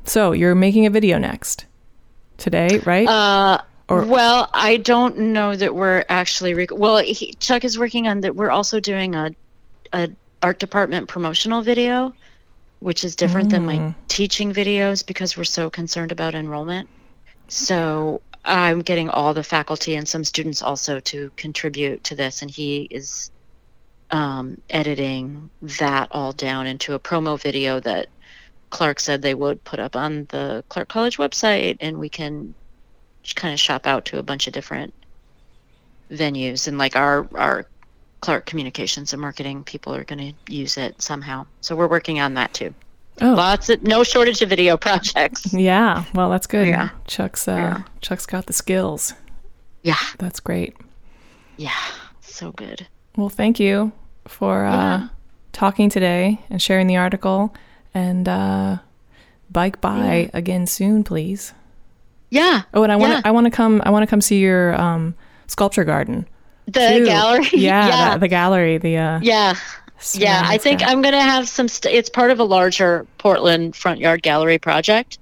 so 0.05 0.33
you're 0.33 0.55
making 0.55 0.85
a 0.87 0.90
video 0.90 1.18
next 1.18 1.66
today, 2.40 2.81
right? 2.81 3.07
Uh, 3.07 3.61
or 3.88 4.05
well, 4.05 4.48
I 4.53 4.76
don't 4.79 5.18
know 5.18 5.55
that 5.55 5.74
we're 5.74 6.05
actually. 6.09 6.55
Rec- 6.55 6.72
well, 6.72 6.98
he, 6.98 7.35
Chuck 7.35 7.64
is 7.64 7.79
working 7.79 8.07
on 8.09 8.20
that. 8.22 8.35
We're 8.35 8.50
also 8.50 8.81
doing 8.81 9.14
a, 9.14 9.35
a 9.92 10.11
art 10.42 10.59
department 10.59 11.09
promotional 11.09 11.62
video, 11.62 12.14
which 12.79 13.05
is 13.05 13.16
different 13.16 13.48
mm. 13.48 13.53
than 13.53 13.66
my 13.66 13.76
mm. 13.76 13.94
teaching 14.09 14.53
videos 14.53 15.05
because 15.05 15.37
we're 15.37 15.44
so 15.44 15.70
concerned 15.70 16.12
about 16.12 16.35
enrollment. 16.35 16.88
So 17.48 18.22
I'm 18.44 18.81
getting 18.81 19.11
all 19.11 19.35
the 19.35 19.42
faculty 19.42 19.96
and 19.96 20.09
some 20.09 20.24
students 20.24 20.62
also 20.62 21.00
to 21.00 21.31
contribute 21.37 22.05
to 22.05 22.14
this, 22.14 22.42
and 22.42 22.50
he 22.50 22.87
is 22.90 23.31
um, 24.12 24.61
editing 24.70 25.50
that 25.62 26.09
all 26.11 26.33
down 26.33 26.66
into 26.66 26.94
a 26.94 26.98
promo 26.98 27.40
video 27.40 27.81
that 27.81 28.09
Clark 28.70 29.00
said 29.00 29.22
they 29.22 29.35
would 29.35 29.62
put 29.64 29.80
up 29.80 29.96
on 29.96 30.26
the 30.30 30.64
Clark 30.68 30.88
College 30.88 31.18
website, 31.18 31.76
and 31.80 31.98
we 31.98 32.09
can 32.09 32.54
kind 33.35 33.52
of 33.52 33.61
shop 33.61 33.87
out 33.87 34.04
to 34.06 34.18
a 34.18 34.22
bunch 34.22 34.46
of 34.46 34.52
different 34.52 34.94
venues. 36.11 36.66
And 36.66 36.78
like 36.78 36.96
our 36.96 37.28
our 37.35 37.66
Clark 38.20 38.46
communications 38.46 39.12
and 39.12 39.20
marketing 39.20 39.64
people 39.64 39.94
are 39.94 40.04
going 40.04 40.35
to 40.35 40.52
use 40.52 40.76
it 40.76 41.00
somehow. 41.00 41.46
So 41.61 41.74
we're 41.74 41.88
working 41.88 42.20
on 42.20 42.35
that 42.35 42.52
too. 42.54 42.74
Oh. 43.22 43.35
Lots 43.35 43.68
of 43.68 43.83
no 43.83 44.02
shortage 44.02 44.40
of 44.40 44.48
video 44.48 44.76
projects. 44.76 45.52
Yeah, 45.52 46.04
well, 46.14 46.30
that's 46.30 46.46
good. 46.46 46.68
Yeah, 46.68 46.90
Chuck's 47.06 47.46
uh, 47.48 47.52
yeah. 47.52 47.83
Chuck's 48.00 48.26
got 48.26 48.46
the 48.46 48.52
skills. 48.52 49.14
Yeah, 49.83 49.98
that's 50.18 50.40
great. 50.40 50.76
Yeah, 51.56 51.76
so 52.20 52.52
good. 52.52 52.87
Well, 53.16 53.28
thank 53.28 53.59
you 53.61 53.92
for 54.26 54.64
uh, 54.64 54.72
yeah. 54.72 55.09
talking 55.52 55.90
today 55.90 56.40
and 56.48 56.62
sharing 56.62 56.87
the 56.87 56.96
article 56.96 57.54
and 57.94 58.29
uh, 58.29 58.79
bike 59.50 59.81
by 59.81 60.16
yeah. 60.16 60.31
again 60.35 60.66
soon, 60.66 61.05
please. 61.05 61.53
Yeah. 62.31 62.62
Oh, 62.72 62.83
and 62.83 62.92
I 62.92 62.96
want 62.96 63.20
to 63.20 63.29
I 63.29 63.33
want 63.33 63.46
to 63.46 63.50
come 63.50 63.83
I 63.85 63.90
want 63.90 64.05
to 64.05 64.07
come 64.07 64.20
see 64.20 64.38
your 64.38 64.81
um, 64.81 65.14
sculpture 65.46 65.85
garden. 65.85 66.26
The 66.66 66.98
too. 66.98 67.05
gallery. 67.05 67.48
Yeah, 67.53 67.88
yeah. 67.88 68.14
The, 68.14 68.20
the, 68.20 68.29
gallery. 68.29 68.79
The 68.79 68.96
uh, 68.96 69.20
yeah. 69.22 69.55
Yeah, 70.14 70.42
I 70.46 70.57
think 70.57 70.83
I'm 70.83 71.03
going 71.03 71.12
to 71.12 71.20
have 71.20 71.46
some. 71.46 71.68
St- 71.68 71.94
it's 71.94 72.09
part 72.09 72.31
of 72.31 72.40
a 72.40 72.44
larger 72.44 73.07
Portland 73.18 73.76
front 73.76 74.00
yard 74.00 74.22
gallery 74.22 74.59
project 74.59 75.18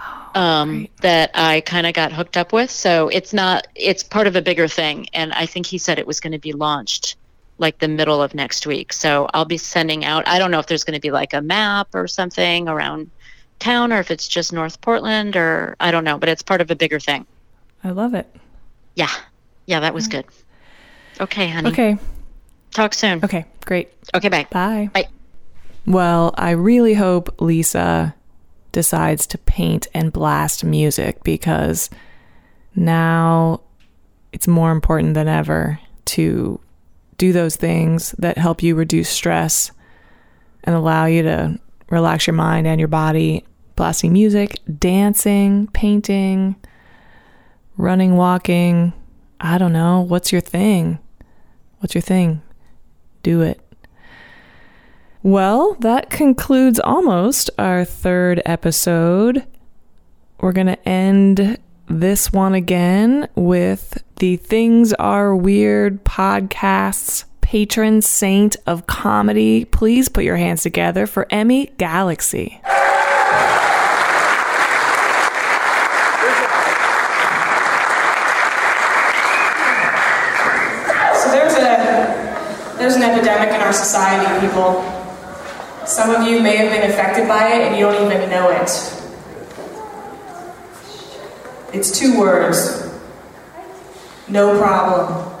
oh, 0.00 0.30
um, 0.34 0.88
that 1.02 1.32
I 1.34 1.60
kind 1.60 1.86
of 1.86 1.92
got 1.92 2.12
hooked 2.12 2.38
up 2.38 2.50
with. 2.50 2.70
So 2.70 3.08
it's 3.08 3.34
not. 3.34 3.66
It's 3.74 4.02
part 4.02 4.26
of 4.26 4.34
a 4.34 4.40
bigger 4.40 4.68
thing, 4.68 5.06
and 5.12 5.34
I 5.34 5.44
think 5.44 5.66
he 5.66 5.76
said 5.76 5.98
it 5.98 6.06
was 6.06 6.20
going 6.20 6.32
to 6.32 6.38
be 6.38 6.52
launched 6.52 7.16
like 7.58 7.78
the 7.78 7.88
middle 7.88 8.22
of 8.22 8.34
next 8.34 8.66
week. 8.66 8.92
So 8.92 9.28
I'll 9.32 9.44
be 9.44 9.58
sending 9.58 10.04
out, 10.04 10.28
I 10.28 10.38
don't 10.38 10.50
know 10.50 10.58
if 10.58 10.66
there's 10.66 10.84
going 10.84 10.94
to 10.94 11.00
be 11.00 11.10
like 11.10 11.32
a 11.32 11.40
map 11.40 11.88
or 11.94 12.06
something 12.06 12.68
around 12.68 13.10
town 13.58 13.92
or 13.92 13.98
if 13.98 14.10
it's 14.10 14.28
just 14.28 14.52
North 14.52 14.80
Portland 14.80 15.36
or 15.36 15.76
I 15.80 15.90
don't 15.90 16.04
know, 16.04 16.18
but 16.18 16.28
it's 16.28 16.42
part 16.42 16.60
of 16.60 16.70
a 16.70 16.76
bigger 16.76 17.00
thing. 17.00 17.26
I 17.82 17.90
love 17.90 18.14
it. 18.14 18.26
Yeah. 18.94 19.10
Yeah, 19.66 19.80
that 19.80 19.94
was 19.94 20.06
good. 20.08 20.26
Okay, 21.20 21.48
honey. 21.48 21.70
Okay. 21.70 21.98
Talk 22.72 22.92
soon. 22.92 23.24
Okay, 23.24 23.46
great. 23.64 23.90
Okay, 24.14 24.28
bye. 24.28 24.46
Bye. 24.50 24.90
Bye. 24.92 25.08
Well, 25.86 26.34
I 26.36 26.50
really 26.50 26.94
hope 26.94 27.40
Lisa 27.40 28.14
decides 28.72 29.26
to 29.28 29.38
paint 29.38 29.86
and 29.94 30.12
blast 30.12 30.62
music 30.62 31.24
because 31.24 31.88
now 32.74 33.62
it's 34.32 34.46
more 34.46 34.72
important 34.72 35.14
than 35.14 35.28
ever 35.28 35.80
to 36.04 36.60
do 37.18 37.32
those 37.32 37.56
things 37.56 38.12
that 38.18 38.38
help 38.38 38.62
you 38.62 38.74
reduce 38.74 39.08
stress 39.08 39.70
and 40.64 40.74
allow 40.74 41.06
you 41.06 41.22
to 41.22 41.58
relax 41.90 42.26
your 42.26 42.34
mind 42.34 42.66
and 42.66 42.80
your 42.80 42.88
body. 42.88 43.44
Blasting 43.76 44.12
music, 44.12 44.58
dancing, 44.78 45.66
painting, 45.68 46.56
running, 47.76 48.16
walking. 48.16 48.92
I 49.38 49.58
don't 49.58 49.72
know. 49.72 50.00
What's 50.00 50.32
your 50.32 50.40
thing? 50.40 50.98
What's 51.78 51.94
your 51.94 52.02
thing? 52.02 52.42
Do 53.22 53.42
it. 53.42 53.60
Well, 55.22 55.74
that 55.80 56.08
concludes 56.08 56.80
almost 56.80 57.50
our 57.58 57.84
third 57.84 58.40
episode. 58.46 59.46
We're 60.40 60.52
going 60.52 60.68
to 60.68 60.88
end 60.88 61.58
this 61.88 62.32
one 62.32 62.54
again 62.54 63.28
with 63.34 64.02
the 64.18 64.36
Things 64.36 64.94
Are 64.94 65.36
Weird 65.36 66.02
podcast's 66.02 67.26
patron 67.42 68.00
saint 68.00 68.56
of 68.66 68.86
comedy. 68.86 69.66
Please 69.66 70.08
put 70.08 70.24
your 70.24 70.36
hands 70.36 70.62
together 70.62 71.06
for 71.06 71.26
Emmy 71.30 71.66
Galaxy. 71.76 72.60
So 72.64 72.72
there's 81.30 81.54
a 81.54 82.76
there's 82.78 82.96
an 82.96 83.02
epidemic 83.02 83.50
in 83.54 83.60
our 83.60 83.72
society, 83.72 84.46
people. 84.46 84.82
Some 85.86 86.10
of 86.10 86.26
you 86.26 86.40
may 86.40 86.56
have 86.56 86.70
been 86.72 86.90
affected 86.90 87.28
by 87.28 87.48
it 87.48 87.66
and 87.66 87.76
you 87.76 87.82
don't 87.82 88.02
even 88.10 88.30
know 88.30 88.48
it. 88.48 88.70
It's 91.74 91.90
two 91.90 92.18
words. 92.18 92.85
No 94.28 94.58
problem. 94.58 95.32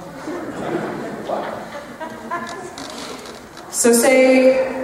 So, 3.70 3.92
say 3.92 4.76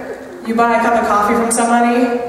you 0.45 0.55
buy 0.55 0.77
a 0.77 0.81
cup 0.81 1.01
of 1.01 1.07
coffee 1.07 1.35
from 1.35 1.51
somebody, 1.51 2.19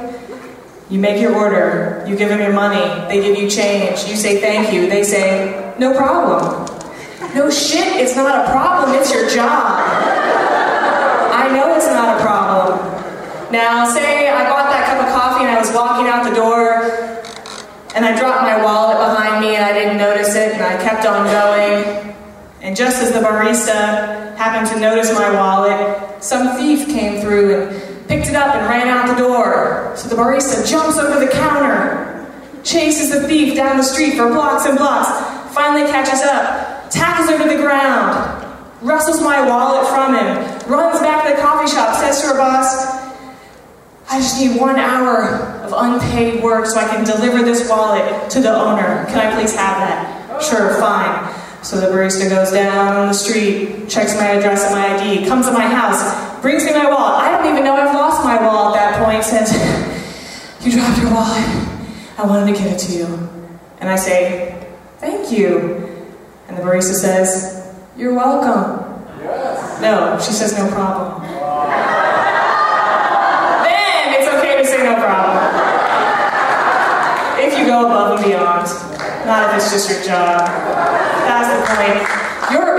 you 0.88 1.00
make 1.00 1.20
your 1.20 1.34
order, 1.34 2.04
you 2.06 2.16
give 2.16 2.28
them 2.28 2.38
your 2.38 2.52
money, 2.52 3.08
they 3.08 3.20
give 3.20 3.36
you 3.36 3.50
change, 3.50 4.04
you 4.08 4.14
say 4.16 4.40
thank 4.40 4.72
you, 4.72 4.88
they 4.88 5.02
say, 5.02 5.74
no 5.78 5.92
problem. 5.96 6.64
No 7.34 7.50
shit, 7.50 7.96
it's 7.96 8.14
not 8.14 8.46
a 8.46 8.50
problem, 8.50 8.94
it's 8.96 9.12
your 9.12 9.28
job. 9.28 9.82
I 11.34 11.50
know 11.52 11.74
it's 11.74 11.86
not 11.86 12.16
a 12.16 12.22
problem. 12.22 12.78
Now, 13.52 13.84
say 13.92 14.28
I 14.28 14.48
bought 14.48 14.70
that 14.70 14.86
cup 14.86 15.06
of 15.06 15.12
coffee 15.12 15.44
and 15.44 15.56
I 15.56 15.58
was 15.58 15.72
walking 15.74 16.06
out 16.06 16.22
the 16.22 16.34
door 16.34 17.13
and 17.94 18.04
I 18.04 18.18
dropped 18.18 18.42
my 18.42 18.62
wallet 18.62 18.98
behind 18.98 19.44
me 19.44 19.54
and 19.54 19.64
I 19.64 19.72
didn't 19.72 19.98
notice 19.98 20.34
it 20.34 20.54
and 20.54 20.62
I 20.62 20.82
kept 20.82 21.06
on 21.06 21.26
going. 21.26 22.14
And 22.60 22.76
just 22.76 23.00
as 23.00 23.12
the 23.12 23.20
barista 23.20 24.34
happened 24.36 24.68
to 24.74 24.80
notice 24.80 25.12
my 25.12 25.30
wallet, 25.32 26.22
some 26.22 26.56
thief 26.56 26.88
came 26.88 27.20
through 27.20 27.54
and 27.54 28.08
picked 28.08 28.26
it 28.26 28.34
up 28.34 28.56
and 28.56 28.66
ran 28.66 28.88
out 28.88 29.16
the 29.16 29.22
door. 29.22 29.92
So 29.96 30.08
the 30.08 30.16
barista 30.16 30.68
jumps 30.68 30.98
over 30.98 31.24
the 31.24 31.30
counter, 31.30 32.26
chases 32.64 33.10
the 33.10 33.28
thief 33.28 33.54
down 33.54 33.76
the 33.76 33.84
street 33.84 34.14
for 34.14 34.28
blocks 34.28 34.66
and 34.66 34.76
blocks, 34.76 35.54
finally 35.54 35.88
catches 35.88 36.22
up, 36.22 36.90
tackles 36.90 37.28
him 37.28 37.42
to 37.42 37.56
the 37.56 37.62
ground, 37.62 38.42
wrestles 38.82 39.22
my 39.22 39.46
wallet 39.46 39.86
from 39.88 40.14
him, 40.14 40.68
runs 40.68 40.98
back 41.00 41.28
to 41.28 41.36
the 41.36 41.40
coffee 41.40 41.70
shop, 41.70 41.94
says 41.96 42.22
to 42.22 42.28
her 42.28 42.38
boss, 42.38 43.04
I 44.10 44.18
just 44.18 44.40
need 44.40 44.60
one 44.60 44.78
hour 44.78 45.43
unpaid 45.78 46.42
work 46.42 46.66
so 46.66 46.78
I 46.78 46.88
can 46.88 47.04
deliver 47.04 47.42
this 47.42 47.68
wallet 47.68 48.30
to 48.30 48.40
the 48.40 48.54
owner. 48.54 49.06
Can 49.06 49.18
I 49.18 49.34
please 49.34 49.54
have 49.54 49.78
that? 49.78 50.42
Sure, 50.42 50.78
fine. 50.80 51.34
So 51.64 51.80
the 51.80 51.86
barista 51.86 52.28
goes 52.28 52.52
down 52.52 53.08
the 53.08 53.14
street, 53.14 53.88
checks 53.88 54.14
my 54.16 54.26
address 54.32 54.64
and 54.64 54.74
my 54.74 54.96
ID, 54.96 55.26
comes 55.26 55.46
to 55.46 55.52
my 55.52 55.66
house, 55.66 56.40
brings 56.42 56.64
me 56.64 56.72
my 56.72 56.90
wallet. 56.90 57.24
I 57.24 57.30
don't 57.30 57.50
even 57.50 57.64
know 57.64 57.74
I've 57.74 57.94
lost 57.94 58.22
my 58.22 58.36
wallet 58.40 58.76
at 58.78 58.98
that 58.98 59.04
point 59.04 59.24
since 59.24 59.50
you 60.64 60.72
dropped 60.72 61.00
your 61.00 61.10
wallet. 61.10 61.42
I 62.18 62.26
wanted 62.26 62.54
to 62.54 62.62
give 62.62 62.70
it 62.70 62.78
to 62.80 62.92
you. 62.92 63.06
And 63.80 63.88
I 63.88 63.96
say, 63.96 64.68
thank 64.98 65.32
you. 65.32 66.06
And 66.48 66.56
the 66.56 66.62
barista 66.62 66.92
says, 66.94 67.74
you're 67.96 68.14
welcome. 68.14 68.84
No, 69.80 70.18
she 70.20 70.32
says 70.32 70.56
no 70.56 70.68
problem. 70.68 71.23
go 77.74 77.86
above 77.86 78.18
and 78.18 78.24
beyond, 78.24 78.66
not 79.26 79.50
if 79.50 79.56
it's 79.56 79.72
just 79.72 79.90
your 79.90 80.00
job. 80.04 80.46
That's 81.26 81.50
the 81.50 81.58
point. 81.74 82.06
You're 82.52 82.78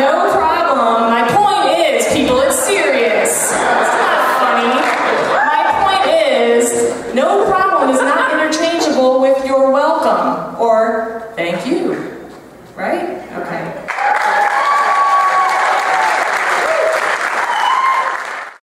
no 0.00 0.32
problem. 0.32 1.12
My 1.12 1.28
point 1.28 1.76
is, 1.76 2.08
people, 2.14 2.40
it's 2.40 2.58
serious. 2.64 3.28
It's 3.28 3.52
not 3.52 4.20
funny. 4.40 4.80
My 5.52 5.62
point 5.76 6.06
is, 6.08 6.72
no 7.14 7.44
problem. 7.44 7.57